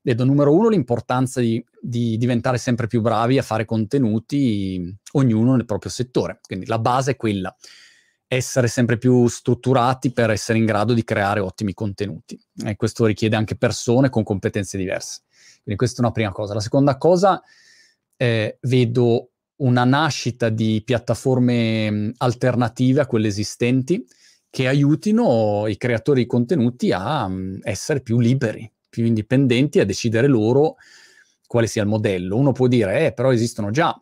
Vedo 0.00 0.24
numero 0.24 0.54
uno 0.54 0.68
l'importanza 0.68 1.40
di, 1.40 1.64
di 1.80 2.16
diventare 2.16 2.58
sempre 2.58 2.88
più 2.88 3.00
bravi 3.00 3.38
a 3.38 3.42
fare 3.42 3.64
contenuti, 3.64 4.92
ognuno 5.12 5.54
nel 5.54 5.64
proprio 5.64 5.90
settore. 5.90 6.40
Quindi 6.42 6.66
la 6.66 6.78
base 6.78 7.12
è 7.12 7.16
quella 7.16 7.54
essere 8.26 8.66
sempre 8.66 8.96
più 8.96 9.26
strutturati 9.28 10.10
per 10.10 10.30
essere 10.30 10.56
in 10.56 10.64
grado 10.64 10.94
di 10.94 11.04
creare 11.04 11.40
ottimi 11.40 11.74
contenuti. 11.74 12.40
E 12.64 12.76
questo 12.76 13.04
richiede 13.04 13.36
anche 13.36 13.56
persone 13.56 14.08
con 14.08 14.22
competenze 14.22 14.78
diverse. 14.78 15.20
Quindi 15.62 15.76
questa 15.76 16.00
è 16.00 16.04
una 16.04 16.12
prima 16.12 16.32
cosa. 16.32 16.54
La 16.54 16.60
seconda 16.60 16.96
cosa, 16.96 17.42
eh, 18.16 18.56
vedo 18.62 19.31
una 19.62 19.84
nascita 19.84 20.48
di 20.48 20.82
piattaforme 20.84 22.12
alternative 22.18 23.00
a 23.00 23.06
quelle 23.06 23.28
esistenti 23.28 24.04
che 24.50 24.68
aiutino 24.68 25.66
i 25.66 25.76
creatori 25.76 26.22
di 26.22 26.26
contenuti 26.26 26.92
a 26.92 27.24
um, 27.24 27.58
essere 27.62 28.02
più 28.02 28.18
liberi, 28.18 28.70
più 28.88 29.06
indipendenti, 29.06 29.80
a 29.80 29.86
decidere 29.86 30.26
loro 30.26 30.76
quale 31.46 31.66
sia 31.66 31.82
il 31.82 31.88
modello. 31.88 32.36
Uno 32.36 32.52
può 32.52 32.66
dire, 32.66 33.06
eh, 33.06 33.12
però 33.12 33.32
esistono 33.32 33.70
già 33.70 33.98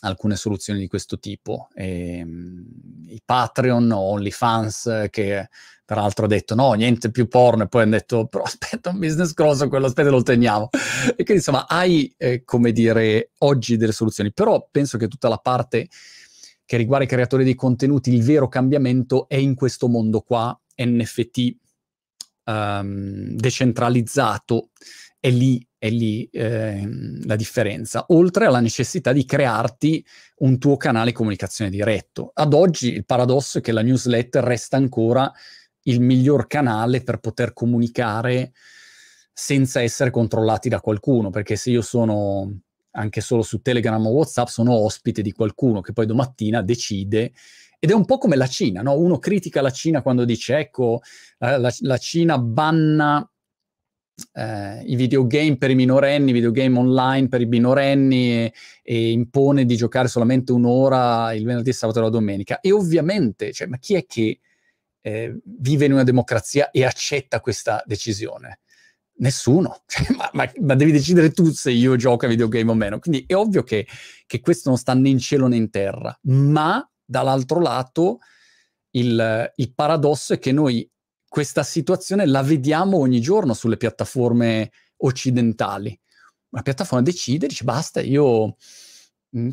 alcune 0.00 0.36
soluzioni 0.36 0.78
di 0.78 0.88
questo 0.88 1.18
tipo. 1.18 1.68
E, 1.74 2.18
ehm, 2.18 2.64
I 3.08 3.20
Patreon 3.24 3.90
o 3.90 3.98
OnlyFans 3.98 5.08
che 5.10 5.48
tra 5.84 6.00
l'altro 6.00 6.24
ha 6.24 6.28
detto 6.28 6.54
no, 6.54 6.72
niente 6.72 7.10
più 7.10 7.28
porno 7.28 7.64
e 7.64 7.68
poi 7.68 7.82
hanno 7.82 7.92
detto 7.92 8.26
però 8.26 8.44
aspetta 8.44 8.90
un 8.90 8.98
business 8.98 9.32
grosso, 9.32 9.68
quello 9.68 9.86
aspetta 9.86 10.10
lo 10.10 10.22
teniamo. 10.22 10.70
E 11.08 11.14
quindi 11.14 11.34
insomma 11.34 11.66
hai, 11.66 12.12
eh, 12.16 12.42
come 12.44 12.72
dire, 12.72 13.32
oggi 13.38 13.76
delle 13.76 13.92
soluzioni, 13.92 14.32
però 14.32 14.66
penso 14.70 14.98
che 14.98 15.08
tutta 15.08 15.28
la 15.28 15.38
parte 15.38 15.88
che 16.64 16.76
riguarda 16.76 17.04
i 17.04 17.08
creatori 17.08 17.44
dei 17.44 17.54
contenuti, 17.54 18.12
il 18.12 18.22
vero 18.22 18.48
cambiamento 18.48 19.28
è 19.28 19.36
in 19.36 19.54
questo 19.54 19.88
mondo 19.88 20.22
qua, 20.22 20.58
NFT 20.76 21.56
um, 22.44 22.54
ehm, 22.54 23.36
decentralizzato, 23.36 24.70
è 25.20 25.30
lì 25.30 25.66
è 25.84 25.90
lì 25.90 26.26
eh, 26.32 26.88
la 27.24 27.36
differenza, 27.36 28.06
oltre 28.08 28.46
alla 28.46 28.60
necessità 28.60 29.12
di 29.12 29.26
crearti 29.26 30.02
un 30.36 30.58
tuo 30.58 30.78
canale 30.78 31.10
di 31.10 31.12
comunicazione 31.12 31.70
diretto. 31.70 32.30
Ad 32.32 32.54
oggi 32.54 32.90
il 32.94 33.04
paradosso 33.04 33.58
è 33.58 33.60
che 33.60 33.70
la 33.70 33.82
newsletter 33.82 34.42
resta 34.42 34.78
ancora 34.78 35.30
il 35.84 36.00
miglior 36.00 36.46
canale 36.46 37.02
per 37.02 37.18
poter 37.18 37.52
comunicare 37.52 38.52
senza 39.32 39.82
essere 39.82 40.10
controllati 40.10 40.68
da 40.68 40.80
qualcuno, 40.80 41.30
perché 41.30 41.56
se 41.56 41.70
io 41.70 41.82
sono 41.82 42.60
anche 42.92 43.20
solo 43.20 43.42
su 43.42 43.60
Telegram 43.60 44.04
o 44.06 44.10
WhatsApp, 44.10 44.46
sono 44.46 44.72
ospite 44.72 45.22
di 45.22 45.32
qualcuno 45.32 45.80
che 45.80 45.92
poi 45.92 46.06
domattina 46.06 46.62
decide 46.62 47.32
ed 47.84 47.90
è 47.90 47.94
un 47.94 48.06
po' 48.06 48.16
come 48.16 48.36
la 48.36 48.46
Cina, 48.46 48.80
no? 48.80 48.96
Uno 48.96 49.18
critica 49.18 49.60
la 49.60 49.70
Cina 49.70 50.00
quando 50.00 50.24
dice, 50.24 50.56
ecco, 50.56 51.02
la, 51.38 51.70
la, 51.80 51.98
Cina 51.98 52.38
banna 52.38 53.28
eh, 54.32 54.82
i 54.86 54.96
videogame 54.96 55.58
per 55.58 55.70
i 55.70 55.74
minorenni, 55.74 56.30
i 56.30 56.32
videogame 56.32 56.78
online 56.78 57.28
per 57.28 57.42
i 57.42 57.46
minorenni 57.46 58.44
e, 58.44 58.54
e, 58.82 59.10
impone 59.10 59.66
di 59.66 59.76
giocare 59.76 60.08
solamente 60.08 60.52
un'ora 60.52 61.34
il 61.34 61.44
venerdì, 61.44 61.74
sabato 61.74 61.98
e 61.98 62.02
la 62.02 62.08
domenica. 62.08 62.60
E 62.60 62.72
ovviamente, 62.72 63.52
cioè, 63.52 63.66
ma 63.66 63.76
chi 63.76 63.96
è 63.96 64.06
che 64.06 64.38
eh, 65.06 65.38
vive 65.44 65.84
in 65.84 65.92
una 65.92 66.02
democrazia 66.02 66.70
e 66.70 66.82
accetta 66.82 67.40
questa 67.40 67.82
decisione? 67.84 68.60
Nessuno, 69.16 69.82
cioè, 69.86 70.06
ma, 70.16 70.30
ma, 70.32 70.50
ma, 70.60 70.74
devi 70.74 70.92
decidere 70.92 71.30
tu 71.30 71.50
se 71.52 71.70
io 71.70 71.94
gioco 71.96 72.24
a 72.24 72.28
videogame 72.28 72.70
o 72.70 72.74
meno. 72.74 72.98
Quindi 72.98 73.24
è 73.26 73.34
ovvio 73.34 73.62
che, 73.62 73.86
che 74.26 74.40
questo 74.40 74.70
non 74.70 74.78
sta 74.78 74.94
né 74.94 75.10
in 75.10 75.18
cielo 75.18 75.46
né 75.46 75.56
in 75.56 75.68
terra, 75.68 76.18
ma 76.22 76.88
dall'altro 77.04 77.60
lato 77.60 78.18
il, 78.92 79.52
il 79.56 79.74
paradosso 79.74 80.32
è 80.32 80.38
che 80.38 80.52
noi 80.52 80.90
questa 81.28 81.64
situazione 81.64 82.24
la 82.26 82.42
vediamo 82.42 82.96
ogni 82.96 83.20
giorno 83.20 83.52
sulle 83.52 83.76
piattaforme 83.76 84.70
occidentali. 84.98 85.98
Una 86.50 86.62
piattaforma 86.62 87.04
decide, 87.04 87.46
dice 87.46 87.64
basta, 87.64 88.00
io 88.00 88.56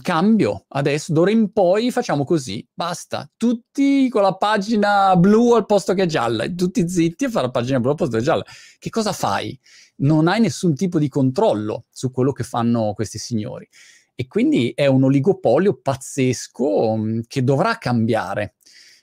cambio 0.02 0.66
adesso, 0.70 1.12
d'ora 1.12 1.32
in 1.32 1.52
poi 1.52 1.92
facciamo 1.92 2.24
così, 2.24 2.66
basta. 2.74 3.30
Tutti 3.36 4.10
con 4.10 4.22
la 4.22 4.36
pagina 4.36 5.16
blu 5.16 5.54
al 5.54 5.66
posto 5.66 5.94
che 5.94 6.06
gialla, 6.06 6.48
tutti 6.50 6.88
zitti 6.88 7.26
a 7.26 7.30
fare 7.30 7.48
la 7.48 7.52
pagina 7.52 7.80
blu 7.80 7.90
al 7.90 7.96
posto 7.96 8.18
che 8.18 8.24
gialla. 8.24 8.46
Che 8.78 8.90
cosa 8.90 9.12
fai? 9.12 9.60
Non 9.98 10.28
hai 10.28 10.40
nessun 10.40 10.76
tipo 10.76 11.00
di 11.00 11.10
controllo 11.10 11.86
su 11.90 12.12
quello 12.12 12.32
che 12.32 12.44
fanno 12.44 12.94
questi 12.94 13.18
signori. 13.18 13.68
E 14.16 14.28
quindi 14.28 14.72
è 14.76 14.86
un 14.86 15.04
oligopolio 15.04 15.80
pazzesco 15.82 16.96
mm, 16.98 17.20
che 17.28 17.44
dovrà 17.44 17.78
cambiare. 17.78 18.56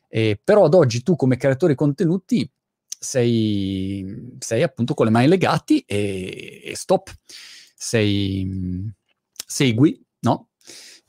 Eh, 0.08 0.40
però 0.42 0.64
ad 0.64 0.74
oggi 0.74 1.02
tu 1.02 1.16
come 1.16 1.36
creatore 1.36 1.74
contenuti 1.74 2.48
sei, 2.98 4.36
sei 4.38 4.62
appunto 4.62 4.94
con 4.94 5.06
le 5.06 5.12
mani 5.12 5.26
legati 5.28 5.80
e, 5.80 6.62
e 6.64 6.76
stop. 6.76 7.12
Sei, 7.74 8.92
segui, 9.46 10.00
no? 10.20 10.47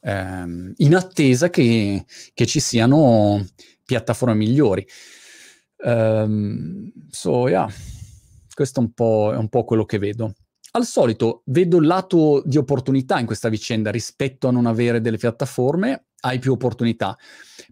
Eh, 0.02 0.74
in 0.76 0.96
attesa 0.96 1.50
che, 1.50 2.06
che, 2.34 2.46
ci 2.46 2.60
siano 2.60 3.46
piattaforme 3.86 4.36
migliori. 4.36 4.86
Um, 5.78 6.92
so, 7.10 7.48
yeah. 7.48 7.68
Questo 8.54 8.80
è 8.82 8.84
un, 8.84 8.92
po', 8.94 9.32
è 9.34 9.38
un 9.38 9.50
po' 9.50 9.64
quello 9.64 9.86
che 9.86 9.98
vedo. 9.98 10.34
Al 10.72 10.86
solito 10.86 11.42
vedo 11.46 11.78
il 11.78 11.88
lato 11.88 12.44
di 12.46 12.58
opportunità 12.58 13.20
in 13.20 13.26
questa 13.26 13.50
vicenda 13.50 13.90
rispetto 13.90 14.48
a 14.48 14.52
non 14.52 14.66
avere 14.66 15.02
delle 15.02 15.18
piattaforme 15.18 16.10
hai 16.22 16.40
più 16.40 16.54
opportunità. 16.54 17.18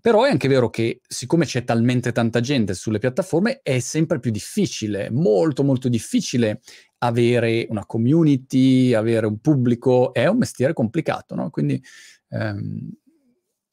Però 0.02 0.24
è 0.24 0.30
anche 0.30 0.48
vero 0.48 0.70
che 0.70 1.02
siccome 1.08 1.46
c'è 1.46 1.64
talmente 1.64 2.12
tanta 2.12 2.40
gente 2.40 2.74
sulle 2.74 3.00
piattaforme, 3.00 3.60
è 3.62 3.80
sempre 3.80 4.20
più 4.20 4.32
difficile, 4.32 5.10
molto 5.12 5.64
molto 5.64 5.90
difficile 5.90 6.62
avere 7.00 7.68
una 7.70 7.86
community, 7.86 8.94
avere 8.94 9.28
un 9.28 9.40
pubblico, 9.40 10.14
è 10.14 10.28
un 10.28 10.38
mestiere 10.38 10.74
complicato, 10.74 11.36
no? 11.36 11.50
Quindi 11.50 11.82
ehm, 12.30 12.90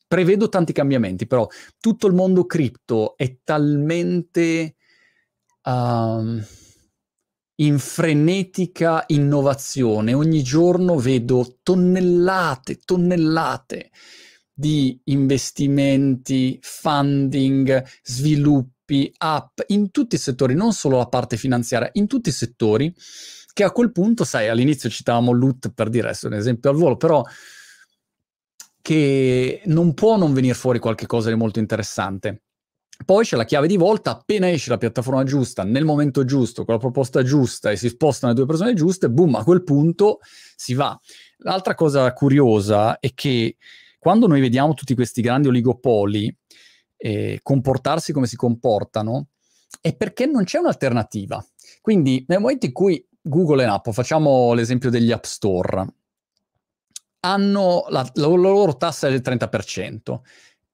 prevedo 0.06 0.48
tanti 0.48 0.72
cambiamenti, 0.72 1.26
però 1.26 1.46
tutto 1.80 2.06
il 2.06 2.14
mondo 2.14 2.46
cripto 2.46 3.16
è 3.16 3.38
talmente 3.42 4.76
uh, 5.62 6.40
in 7.56 7.78
frenetica 7.78 9.04
innovazione, 9.08 10.14
ogni 10.14 10.42
giorno 10.42 10.96
vedo 10.98 11.58
tonnellate, 11.62 12.78
tonnellate 12.84 13.90
di 14.52 15.00
investimenti, 15.04 16.58
funding, 16.62 17.84
sviluppi, 18.02 19.12
app, 19.18 19.60
in 19.68 19.90
tutti 19.90 20.14
i 20.14 20.18
settori, 20.18 20.54
non 20.54 20.72
solo 20.72 20.98
la 20.98 21.08
parte 21.08 21.36
finanziaria, 21.36 21.90
in 21.94 22.06
tutti 22.06 22.28
i 22.28 22.32
settori, 22.32 22.94
che 23.52 23.64
a 23.64 23.70
quel 23.70 23.92
punto, 23.92 24.24
sai, 24.24 24.48
all'inizio 24.48 24.88
citavamo 24.88 25.32
Loot 25.32 25.72
per 25.72 25.88
dire 25.88 26.08
adesso 26.08 26.26
un 26.26 26.34
esempio 26.34 26.70
al 26.70 26.76
volo, 26.76 26.96
però 26.96 27.24
che 28.84 29.62
non 29.64 29.94
può 29.94 30.18
non 30.18 30.34
venire 30.34 30.52
fuori 30.52 30.78
qualcosa 30.78 31.30
di 31.30 31.36
molto 31.36 31.58
interessante. 31.58 32.42
Poi 33.06 33.24
c'è 33.24 33.34
la 33.34 33.46
chiave 33.46 33.66
di 33.66 33.78
volta, 33.78 34.10
appena 34.10 34.50
esce 34.50 34.68
la 34.68 34.76
piattaforma 34.76 35.24
giusta, 35.24 35.64
nel 35.64 35.86
momento 35.86 36.26
giusto, 36.26 36.66
con 36.66 36.74
la 36.74 36.80
proposta 36.80 37.22
giusta 37.22 37.70
e 37.70 37.76
si 37.76 37.88
spostano 37.88 38.32
le 38.32 38.38
due 38.38 38.46
persone 38.46 38.74
giuste, 38.74 39.08
boom, 39.08 39.36
a 39.36 39.42
quel 39.42 39.64
punto 39.64 40.18
si 40.54 40.74
va. 40.74 41.00
L'altra 41.38 41.74
cosa 41.74 42.12
curiosa 42.12 42.98
è 42.98 43.14
che 43.14 43.56
quando 43.98 44.26
noi 44.26 44.42
vediamo 44.42 44.74
tutti 44.74 44.94
questi 44.94 45.22
grandi 45.22 45.48
oligopoli 45.48 46.36
eh, 46.98 47.40
comportarsi 47.42 48.12
come 48.12 48.26
si 48.26 48.36
comportano, 48.36 49.28
è 49.80 49.96
perché 49.96 50.26
non 50.26 50.44
c'è 50.44 50.58
un'alternativa. 50.58 51.42
Quindi 51.80 52.22
nel 52.28 52.40
momento 52.40 52.66
in 52.66 52.72
cui 52.72 53.02
Google 53.22 53.62
e 53.62 53.66
Apple, 53.66 53.94
facciamo 53.94 54.52
l'esempio 54.52 54.90
degli 54.90 55.10
App 55.10 55.24
Store, 55.24 55.86
hanno 57.24 57.86
la, 57.88 58.08
la, 58.14 58.28
la 58.28 58.36
loro 58.36 58.76
tassa 58.76 59.08
del 59.08 59.22
30%. 59.24 60.20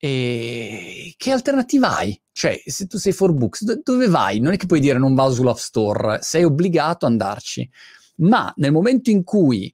E 0.03 1.15
che 1.17 1.31
alternativa 1.31 1.97
hai? 1.97 2.19
Cioè, 2.33 2.61
se 2.65 2.87
tu 2.87 2.97
sei 2.97 3.13
for 3.13 3.33
books, 3.33 3.65
do- 3.65 3.81
dove 3.83 4.09
vai? 4.09 4.41
Non 4.41 4.53
è 4.53 4.57
che 4.57 4.67
puoi 4.67 4.81
dire 4.81 4.99
non 4.99 5.15
vado 5.15 5.35
sull'App 5.35 5.57
Store, 5.57 6.19
sei 6.23 6.45
obbligato 6.45 7.07
ad 7.07 7.13
andarci. 7.13 7.69
Ma 8.17 8.53
nel 8.57 8.73
momento 8.73 9.11
in 9.11 9.23
cui 9.23 9.73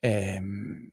ehm, 0.00 0.88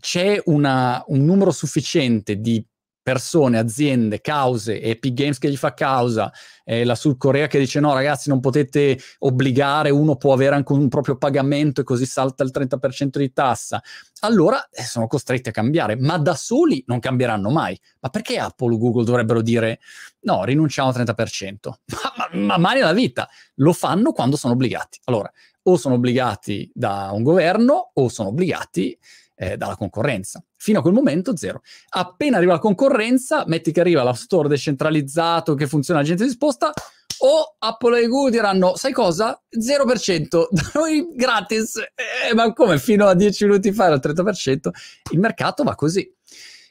c'è 0.00 0.40
una, 0.46 1.02
un 1.08 1.24
numero 1.24 1.50
sufficiente 1.52 2.40
di 2.40 2.64
persone, 3.06 3.56
aziende, 3.56 4.20
cause, 4.20 4.82
Epic 4.82 5.14
Games 5.14 5.38
che 5.38 5.48
gli 5.48 5.56
fa 5.56 5.74
causa, 5.74 6.32
eh, 6.64 6.82
la 6.82 6.96
Sud 6.96 7.18
Corea 7.18 7.46
che 7.46 7.60
dice 7.60 7.78
no 7.78 7.94
ragazzi 7.94 8.28
non 8.28 8.40
potete 8.40 8.98
obbligare, 9.20 9.90
uno 9.90 10.16
può 10.16 10.32
avere 10.32 10.56
anche 10.56 10.72
un 10.72 10.88
proprio 10.88 11.16
pagamento 11.16 11.80
e 11.80 11.84
così 11.84 12.04
salta 12.04 12.42
il 12.42 12.50
30% 12.52 13.18
di 13.18 13.32
tassa, 13.32 13.80
allora 14.22 14.68
eh, 14.70 14.82
sono 14.82 15.06
costretti 15.06 15.50
a 15.50 15.52
cambiare, 15.52 15.94
ma 15.94 16.18
da 16.18 16.34
soli 16.34 16.82
non 16.88 16.98
cambieranno 16.98 17.48
mai. 17.50 17.80
Ma 18.00 18.08
perché 18.08 18.38
Apple 18.38 18.74
o 18.74 18.76
Google 18.78 19.04
dovrebbero 19.04 19.40
dire 19.40 19.78
no, 20.22 20.42
rinunciamo 20.42 20.88
al 20.88 20.96
30%? 20.96 21.54
Ma, 22.18 22.28
ma, 22.32 22.40
ma 22.40 22.58
mai 22.58 22.80
nella 22.80 22.92
vita, 22.92 23.28
lo 23.56 23.72
fanno 23.72 24.10
quando 24.10 24.34
sono 24.34 24.54
obbligati. 24.54 24.98
Allora, 25.04 25.30
o 25.62 25.76
sono 25.76 25.94
obbligati 25.94 26.68
da 26.74 27.10
un 27.12 27.22
governo 27.22 27.92
o 27.94 28.08
sono 28.08 28.30
obbligati 28.30 28.98
eh, 29.36 29.56
dalla 29.56 29.76
concorrenza. 29.76 30.42
Fino 30.66 30.80
a 30.80 30.82
quel 30.82 30.94
momento 30.94 31.36
zero. 31.36 31.62
Appena 31.90 32.38
arriva 32.38 32.54
la 32.54 32.58
concorrenza, 32.58 33.44
metti 33.46 33.70
che 33.70 33.78
arriva 33.78 34.02
la 34.02 34.14
store 34.14 34.48
decentralizzato 34.48 35.54
che 35.54 35.68
funziona 35.68 36.00
la 36.00 36.06
gente 36.06 36.24
si 36.24 36.30
sposta, 36.30 36.72
o 37.18 37.54
Apple 37.56 38.00
e 38.00 38.08
Google 38.08 38.32
diranno, 38.32 38.74
sai 38.74 38.90
cosa? 38.90 39.40
0%, 39.56 40.48
da 40.50 40.70
noi 40.74 41.06
gratis. 41.14 41.76
Eh, 41.78 42.34
ma 42.34 42.52
come 42.52 42.80
fino 42.80 43.06
a 43.06 43.14
10 43.14 43.44
minuti 43.44 43.70
fa 43.70 43.84
era 43.84 43.94
il 43.94 44.00
30%? 44.02 44.70
Il 45.12 45.20
mercato 45.20 45.62
va 45.62 45.76
così. 45.76 46.12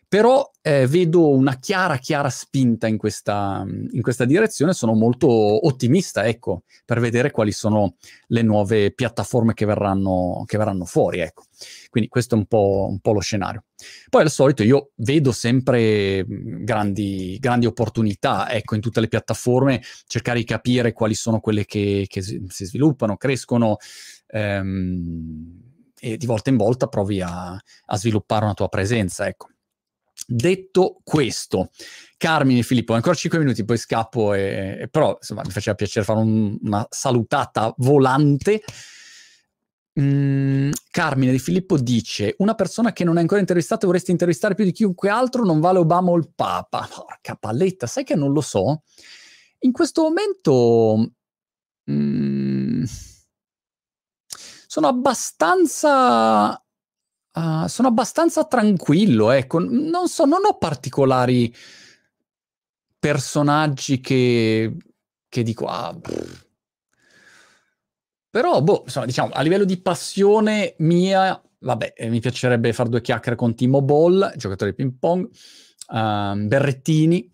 Però 0.08 0.50
eh, 0.62 0.88
vedo 0.88 1.30
una 1.30 1.58
chiara, 1.58 1.98
chiara 1.98 2.30
spinta 2.30 2.88
in 2.88 2.98
questa, 2.98 3.66
in 3.66 4.02
questa 4.02 4.26
direzione, 4.26 4.74
sono 4.74 4.94
molto 4.94 5.28
ottimista, 5.28 6.26
ecco, 6.26 6.64
per 6.86 7.00
vedere 7.00 7.32
quali 7.32 7.52
sono 7.52 7.96
le 8.28 8.42
nuove 8.42 8.92
piattaforme 8.94 9.54
che 9.54 9.66
verranno, 9.66 10.44
che 10.46 10.58
verranno 10.58 10.86
fuori, 10.86 11.20
ecco. 11.20 11.44
Quindi 11.90 12.10
questo 12.10 12.36
è 12.36 12.38
un 12.38 12.46
po', 12.46 12.88
un 12.90 13.00
po', 13.00 13.14
lo 13.14 13.20
scenario. 13.20 13.64
Poi 14.10 14.22
al 14.22 14.30
solito 14.30 14.64
io 14.64 14.92
vedo 14.96 15.32
sempre 15.32 16.26
grandi, 16.28 17.38
grandi, 17.40 17.66
opportunità, 17.66 18.50
ecco, 18.52 18.76
in 18.76 18.82
tutte 18.82 19.00
le 19.00 19.08
piattaforme, 19.08 19.82
cercare 20.06 20.40
di 20.40 20.46
capire 20.46 20.94
quali 20.94 21.14
sono 21.14 21.40
quelle 21.40 21.66
che, 21.66 22.06
che 22.08 22.22
si 22.22 22.66
sviluppano, 22.66 23.18
crescono, 23.18 23.78
ehm, 24.28 25.64
e 25.98 26.18
di 26.18 26.26
volta 26.26 26.50
in 26.50 26.58
volta 26.58 26.88
provi 26.88 27.22
a, 27.22 27.54
a 27.54 27.98
sviluppare 27.98 28.46
una 28.46 28.54
tua 28.54 28.70
presenza, 28.70 29.28
ecco. 29.28 29.48
Detto 30.28 31.02
questo, 31.04 31.70
Carmine 32.18 32.64
Filippo, 32.64 32.94
ancora 32.94 33.14
5 33.14 33.38
minuti, 33.38 33.64
poi 33.64 33.78
scappo, 33.78 34.34
e, 34.34 34.80
e 34.82 34.88
però 34.88 35.16
insomma 35.20 35.44
mi 35.46 35.52
faceva 35.52 35.76
piacere 35.76 36.04
fare 36.04 36.20
un, 36.20 36.58
una 36.64 36.86
salutata 36.90 37.72
volante. 37.78 38.64
Mm, 40.00 40.72
Carmine 40.90 41.32
Di 41.32 41.40
Filippo 41.40 41.78
dice: 41.78 42.34
Una 42.40 42.56
persona 42.56 42.92
che 42.92 43.04
non 43.04 43.18
è 43.18 43.22
ancora 43.22 43.40
intervistata 43.40 43.86
vorresti 43.86 44.10
intervistare 44.12 44.56
più 44.56 44.66
di 44.66 44.72
chiunque 44.72 45.10
altro 45.10 45.46
non 45.46 45.60
vale 45.60 45.78
Obama 45.78 46.10
o 46.10 46.18
il 46.18 46.32
Papa. 46.34 46.90
Porca 46.92 47.36
palletta, 47.36 47.86
sai 47.86 48.04
che 48.04 48.16
non 48.16 48.34
lo 48.34 48.42
so? 48.42 48.82
In 49.60 49.72
questo 49.72 50.02
momento 50.02 51.14
mm, 51.92 52.84
sono 54.66 54.88
abbastanza 54.88 56.65
Uh, 57.36 57.68
sono 57.68 57.90
abbastanza 57.90 58.46
tranquillo, 58.46 59.32
ecco, 59.32 59.60
non 59.60 60.08
so, 60.08 60.24
non 60.24 60.46
ho 60.46 60.58
particolari 60.58 61.54
personaggi 62.98 64.00
che, 64.00 64.74
che 65.28 65.44
dico, 65.44 65.66
ah, 65.66 65.94
però, 68.30 68.62
boh, 68.62 68.84
insomma, 68.86 69.06
diciamo, 69.06 69.34
a 69.34 69.42
livello 69.42 69.66
di 69.66 69.82
passione 69.82 70.76
mia, 70.80 71.42
vabbè, 71.60 71.94
eh, 71.96 72.10
mi 72.10 72.22
piacerebbe 72.22 72.74
fare 72.74 72.90
due 72.90 73.02
chiacchiere 73.02 73.38
con 73.38 73.54
Timo 73.54 73.82
Boll, 73.82 74.34
giocatore 74.36 74.72
di 74.72 74.78
ping 74.78 74.94
pong, 74.98 75.24
uh, 75.26 76.48
Berrettini, 76.48 77.30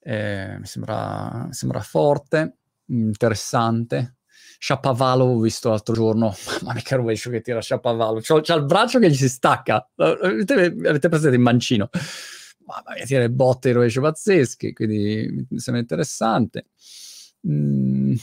eh, 0.00 0.56
mi 0.58 0.66
sembra, 0.66 1.48
sembra 1.50 1.80
forte, 1.80 2.58
interessante, 2.86 4.16
Shapovalov 4.58 5.36
ho 5.36 5.40
visto 5.40 5.68
l'altro 5.68 5.94
giorno, 5.94 6.34
mamma 6.62 6.74
mia 6.74 6.82
che 6.82 6.96
rovescio 6.96 7.30
che 7.30 7.40
tira 7.40 7.60
Shapovalov, 7.60 8.22
c'ha, 8.22 8.54
il 8.54 8.64
braccio 8.64 8.98
che 8.98 9.10
gli 9.10 9.14
si 9.14 9.28
stacca, 9.28 9.88
avete, 9.96 10.54
avete 10.54 11.08
presente 11.08 11.36
il 11.36 11.42
mancino? 11.42 11.90
Mamma 12.66 12.94
mia, 12.94 13.04
tira 13.04 13.28
botte 13.28 13.70
e 13.70 13.72
rovescio 13.72 14.00
pazzeschi, 14.00 14.72
quindi 14.72 15.46
mi 15.48 15.58
sembra 15.58 15.82
interessante. 15.82 16.66
Mm, 17.46 18.14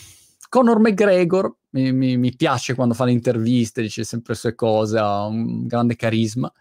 Conor 0.50 0.80
McGregor 0.80 1.56
mi, 1.70 1.94
mi, 1.94 2.18
mi, 2.18 2.36
piace 2.36 2.74
quando 2.74 2.94
fa 2.94 3.06
le 3.06 3.12
interviste, 3.12 3.82
dice 3.82 4.04
sempre 4.04 4.34
le 4.34 4.40
sue 4.40 4.56
cose, 4.56 4.98
ha 4.98 5.26
un 5.26 5.66
grande 5.68 5.96
carisma. 5.96 6.52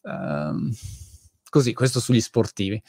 Uh, 0.00 0.74
così, 1.48 1.72
questo 1.72 2.00
sugli 2.00 2.20
sportivi. 2.20 2.82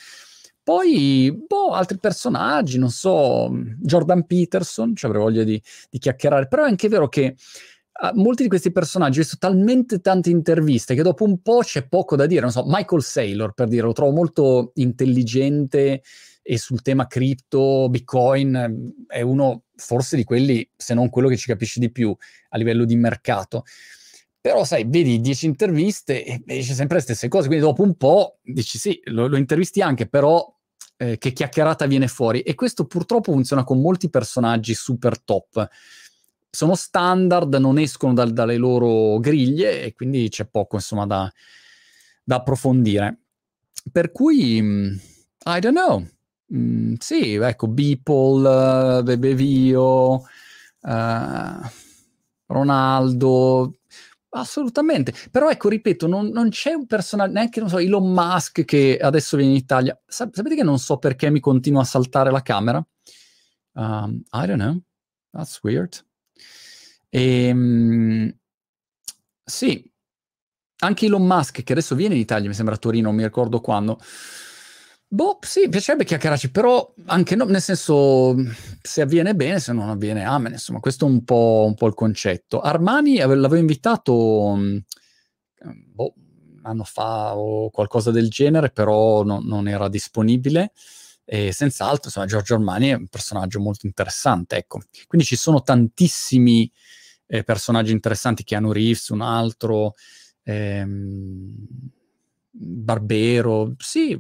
Poi, 0.64 1.44
boh, 1.46 1.72
altri 1.72 2.00
personaggi, 2.00 2.78
non 2.78 2.90
so, 2.90 3.52
Jordan 3.82 4.26
Peterson, 4.26 4.96
ci 4.96 5.06
avrei 5.06 5.22
voglia 5.22 5.44
di, 5.44 5.62
di 5.90 6.00
chiacchierare, 6.00 6.48
però 6.48 6.64
è 6.64 6.70
anche 6.70 6.88
vero 6.88 7.10
che 7.10 7.36
uh, 8.02 8.18
molti 8.18 8.44
di 8.44 8.50
questi 8.50 8.72
personaggi, 8.72 9.20
ho 9.20 9.24
visto 9.24 9.38
talmente 9.38 10.00
tante 10.00 10.30
interviste 10.30 10.96
che 10.96 11.02
dopo 11.02 11.26
un 11.26 11.42
po' 11.42 11.60
c'è 11.60 11.86
poco 11.86 12.16
da 12.16 12.26
dire, 12.26 12.40
non 12.40 12.52
so, 12.52 12.64
Michael 12.66 13.02
Saylor, 13.02 13.54
per 13.54 13.68
dire, 13.68 13.84
lo 13.84 13.92
trovo 13.92 14.14
molto 14.14 14.72
intelligente 14.76 16.02
e 16.42 16.58
sul 16.58 16.82
tema 16.82 17.08
cripto, 17.08 17.90
Bitcoin, 17.90 18.94
è 19.08 19.22
uno 19.22 19.64
forse 19.76 20.16
di 20.16 20.24
quelli, 20.24 20.70
se 20.76 20.94
non 20.94 21.10
quello 21.10 21.28
che 21.28 21.36
ci 21.36 21.48
capisce 21.48 21.82
di 21.82 21.92
più 21.92 22.16
a 22.50 22.58
livello 22.58 22.86
di 22.86 22.96
mercato. 22.96 23.64
Però, 24.40 24.66
sai, 24.66 24.84
vedi 24.86 25.22
dieci 25.22 25.46
interviste 25.46 26.26
e 26.26 26.42
dice 26.46 26.74
sempre 26.74 26.98
le 26.98 27.04
stesse 27.04 27.30
cose, 27.30 27.48
quindi 27.48 27.66
dopo 27.66 27.82
un 27.82 27.96
po' 27.96 28.40
dici 28.44 28.78
sì, 28.78 29.00
lo, 29.06 29.28
lo 29.28 29.38
intervisti 29.38 29.82
anche, 29.82 30.06
però 30.06 30.53
eh, 31.04 31.18
che 31.18 31.34
chiacchierata 31.34 31.86
viene 31.86 32.08
fuori. 32.08 32.42
E 32.42 32.56
questo 32.56 32.86
purtroppo 32.86 33.32
funziona 33.32 33.64
con 33.64 33.82
molti 33.82 34.10
personaggi 34.10 34.74
super 34.74 35.20
top. 35.20 35.68
Sono 36.50 36.76
standard, 36.76 37.54
non 37.56 37.78
escono 37.78 38.14
dal, 38.14 38.32
dalle 38.32 38.58
loro 38.58 39.20
griglie 39.20 39.84
e 39.84 39.94
quindi 39.94 40.30
c'è 40.30 40.46
poco, 40.46 40.76
insomma, 40.76 41.06
da, 41.06 41.32
da 42.24 42.36
approfondire. 42.36 43.20
Per 43.92 44.12
cui, 44.12 44.62
mm, 44.62 44.96
I 45.46 45.60
don't 45.60 45.76
know. 45.76 46.08
Mm, 46.56 46.94
sì, 47.00 47.34
ecco, 47.34 47.68
Beeple, 47.68 49.00
uh, 49.00 49.04
Bebevio, 49.04 50.14
uh, 50.14 51.70
Ronaldo, 52.46 53.80
Assolutamente, 54.36 55.14
però 55.30 55.52
ecco, 55.52 55.70
ripeto, 55.70 56.08
non, 56.08 56.30
non, 56.30 56.50
c'è 56.50 56.74
un 56.74 56.88
personaggio, 56.88 57.34
neanche, 57.34 57.60
non 57.60 57.70
so, 57.70 57.78
Elon 57.78 58.12
Musk 58.12 58.66
che 58.66 58.98
adesso 59.00 59.38
viene 59.38 59.52
in 59.52 59.58
Italia. 59.58 60.00
Sap- 60.08 60.34
sapete 60.34 60.56
che 60.56 60.64
non 60.64 60.80
so 60.80 60.98
perché 60.98 61.30
mi 61.30 61.40
continua 61.40 61.82
a 61.82 61.86
saltare 61.86 62.32
la 62.32 62.42
camera? 62.42 62.84
Um, 63.74 64.24
I 64.32 64.48
don't 64.48 64.60
know, 64.60 64.82
that's 65.30 65.60
weird. 65.62 66.04
E, 67.10 67.52
um, 67.52 68.36
sì, 69.44 69.88
anche 70.80 71.06
Elon 71.06 71.28
Musk 71.28 71.62
che 71.62 71.72
adesso 71.72 71.94
viene 71.94 72.16
in 72.16 72.22
Italia, 72.22 72.50
mi 72.50 72.56
sembra 72.56 72.74
a 72.74 72.80
Torino, 72.80 73.10
non 73.10 73.16
mi 73.16 73.24
ricordo 73.24 73.62
quando, 73.62 74.00
Boh, 75.14 75.38
sì, 75.42 75.70
piacerebbe 75.70 76.06
chiacchierarci, 76.06 76.50
però 76.50 76.92
anche 77.06 77.36
no, 77.36 77.46
nel 77.46 77.62
senso, 77.62 78.36
se 78.82 79.02
avviene 79.02 79.36
bene, 79.36 79.60
se 79.60 79.72
non 79.72 79.90
avviene, 79.90 80.24
amen, 80.24 80.54
insomma, 80.54 80.80
questo 80.80 81.06
è 81.06 81.08
un 81.08 81.24
po', 81.24 81.66
un 81.68 81.76
po 81.76 81.86
il 81.86 81.94
concetto. 81.94 82.60
Armani 82.60 83.18
l'avevo 83.18 83.56
invitato, 83.58 84.56
mm, 84.58 84.78
boh, 85.94 86.14
un 86.16 86.62
anno 86.64 86.84
fa 86.84 87.38
o 87.38 87.70
qualcosa 87.70 88.10
del 88.10 88.28
genere, 88.28 88.72
però 88.72 89.22
no, 89.24 89.40
non 89.40 89.68
era 89.68 89.88
disponibile, 89.88 90.72
e 91.26 91.52
senz'altro, 91.52 92.06
insomma, 92.06 92.26
Giorgio 92.26 92.56
Armani 92.56 92.88
è 92.90 92.94
un 92.94 93.08
personaggio 93.08 93.60
molto 93.60 93.86
interessante, 93.86 94.56
ecco. 94.56 94.82
Quindi 95.06 95.28
ci 95.28 95.36
sono 95.36 95.62
tantissimi 95.62 96.72
eh, 97.28 97.44
personaggi 97.44 97.92
interessanti, 97.92 98.44
Keanu 98.44 98.72
Reeves, 98.72 99.10
un 99.10 99.22
altro... 99.22 99.94
Ehm, 100.42 101.68
Barbero, 102.56 103.74
sì, 103.78 104.20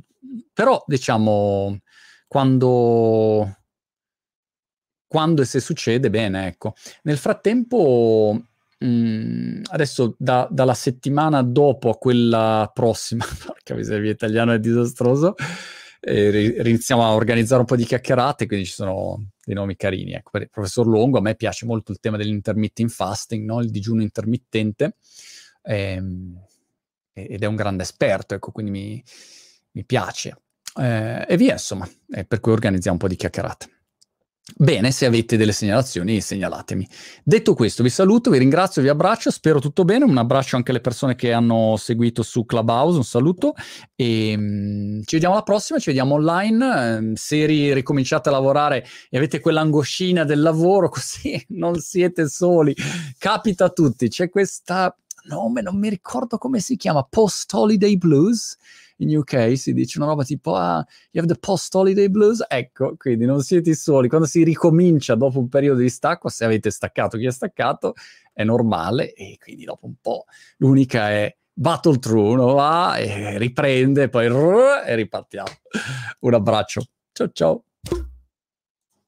però 0.51 0.83
diciamo 0.87 1.79
quando, 2.27 3.57
quando 5.07 5.41
e 5.43 5.45
se 5.45 5.59
succede, 5.59 6.09
bene, 6.09 6.47
ecco. 6.47 6.73
Nel 7.03 7.17
frattempo, 7.17 8.41
mh, 8.79 8.87
mm, 8.87 9.61
adesso 9.69 10.15
da, 10.17 10.47
dalla 10.49 10.73
settimana 10.73 11.43
dopo 11.43 11.91
a 11.91 11.97
quella 11.97 12.71
prossima, 12.73 13.23
porca 13.45 13.75
miseria, 13.75 14.11
italiano 14.11 14.51
è 14.51 14.59
disastroso, 14.59 15.35
eh, 15.99 16.55
iniziamo 16.65 17.03
a 17.03 17.13
organizzare 17.13 17.61
un 17.61 17.67
po' 17.67 17.75
di 17.75 17.85
chiacchierate, 17.85 18.47
quindi 18.47 18.65
ci 18.65 18.73
sono 18.73 19.29
dei 19.45 19.53
nomi 19.53 19.75
carini. 19.75 20.13
Ecco, 20.13 20.31
per 20.31 20.41
il 20.41 20.49
professor 20.49 20.87
Longo, 20.87 21.19
a 21.19 21.21
me 21.21 21.35
piace 21.35 21.65
molto 21.65 21.91
il 21.91 21.99
tema 21.99 22.17
dell'intermittent 22.17 22.89
fasting, 22.89 23.45
no? 23.45 23.61
il 23.61 23.69
digiuno 23.69 24.01
intermittente. 24.01 24.95
Ehm, 25.61 26.41
ed 27.13 27.43
è 27.43 27.45
un 27.45 27.55
grande 27.55 27.83
esperto, 27.83 28.35
ecco, 28.35 28.51
quindi 28.51 28.71
mi, 28.71 29.03
mi 29.71 29.85
piace. 29.85 30.37
Eh, 30.75 31.25
e 31.27 31.37
via, 31.37 31.53
insomma, 31.53 31.87
eh, 32.09 32.25
per 32.25 32.39
cui 32.39 32.51
organizziamo 32.51 32.97
un 32.97 33.01
po' 33.01 33.07
di 33.07 33.15
chiacchierate. 33.15 33.69
Bene, 34.57 34.91
se 34.91 35.05
avete 35.05 35.37
delle 35.37 35.53
segnalazioni, 35.53 36.19
segnalatemi. 36.19 36.85
Detto 37.23 37.53
questo, 37.53 37.81
vi 37.81 37.89
saluto, 37.89 38.29
vi 38.29 38.39
ringrazio, 38.39 38.81
vi 38.81 38.89
abbraccio, 38.89 39.31
spero 39.31 39.59
tutto 39.59 39.85
bene. 39.85 40.03
Un 40.03 40.17
abbraccio 40.17 40.57
anche 40.57 40.71
alle 40.71 40.81
persone 40.81 41.15
che 41.15 41.31
hanno 41.31 41.77
seguito 41.77 42.23
su 42.23 42.45
Clubhouse, 42.45 42.97
un 42.97 43.05
saluto 43.05 43.53
e 43.95 44.33
um, 44.35 45.01
ci 45.05 45.15
vediamo 45.15 45.35
alla 45.35 45.43
prossima, 45.43 45.79
ci 45.79 45.91
vediamo 45.91 46.15
online. 46.15 46.97
Um, 46.97 47.13
se 47.13 47.45
ri- 47.45 47.73
ricominciate 47.73 48.27
a 48.27 48.33
lavorare 48.33 48.85
e 49.09 49.15
avete 49.15 49.39
quell'angoscina 49.39 50.25
del 50.25 50.41
lavoro, 50.41 50.89
così 50.91 51.41
non 51.49 51.79
siete 51.79 52.27
soli, 52.27 52.75
capita 53.17 53.65
a 53.65 53.69
tutti. 53.69 54.09
C'è 54.09 54.29
questa 54.29 54.93
nome, 55.23 55.61
non 55.61 55.77
mi 55.77 55.89
ricordo 55.89 56.37
come 56.37 56.59
si 56.59 56.75
chiama, 56.75 57.03
Post 57.03 57.53
Holiday 57.53 57.97
Blues. 57.97 58.57
In 58.97 59.15
UK 59.15 59.57
si 59.57 59.73
dice 59.73 59.97
una 59.97 60.07
roba 60.07 60.23
tipo, 60.23 60.55
ah, 60.55 60.85
you 61.11 61.23
have 61.23 61.27
the 61.27 61.39
post 61.39 61.73
holiday 61.73 62.07
blues. 62.09 62.43
Ecco, 62.47 62.95
quindi 62.95 63.25
non 63.25 63.41
siete 63.41 63.73
soli. 63.73 64.07
Quando 64.07 64.27
si 64.27 64.43
ricomincia 64.43 65.15
dopo 65.15 65.39
un 65.39 65.49
periodo 65.49 65.79
di 65.79 65.89
stacco, 65.89 66.29
se 66.29 66.45
avete 66.45 66.69
staccato 66.69 67.17
chi 67.17 67.25
ha 67.25 67.31
staccato, 67.31 67.93
è 68.31 68.43
normale. 68.43 69.13
E 69.13 69.37
quindi 69.41 69.65
dopo 69.65 69.87
un 69.87 69.95
po' 69.99 70.25
l'unica 70.57 71.09
è 71.09 71.35
battle 71.53 71.97
through, 71.99 72.33
uno 72.33 72.53
va 72.53 72.97
e 72.97 73.37
riprende, 73.37 74.09
poi 74.09 74.27
e 74.27 74.95
ripartiamo. 74.95 75.49
Un 76.21 76.33
abbraccio. 76.33 76.83
Ciao 77.11 77.29
ciao. 77.31 77.63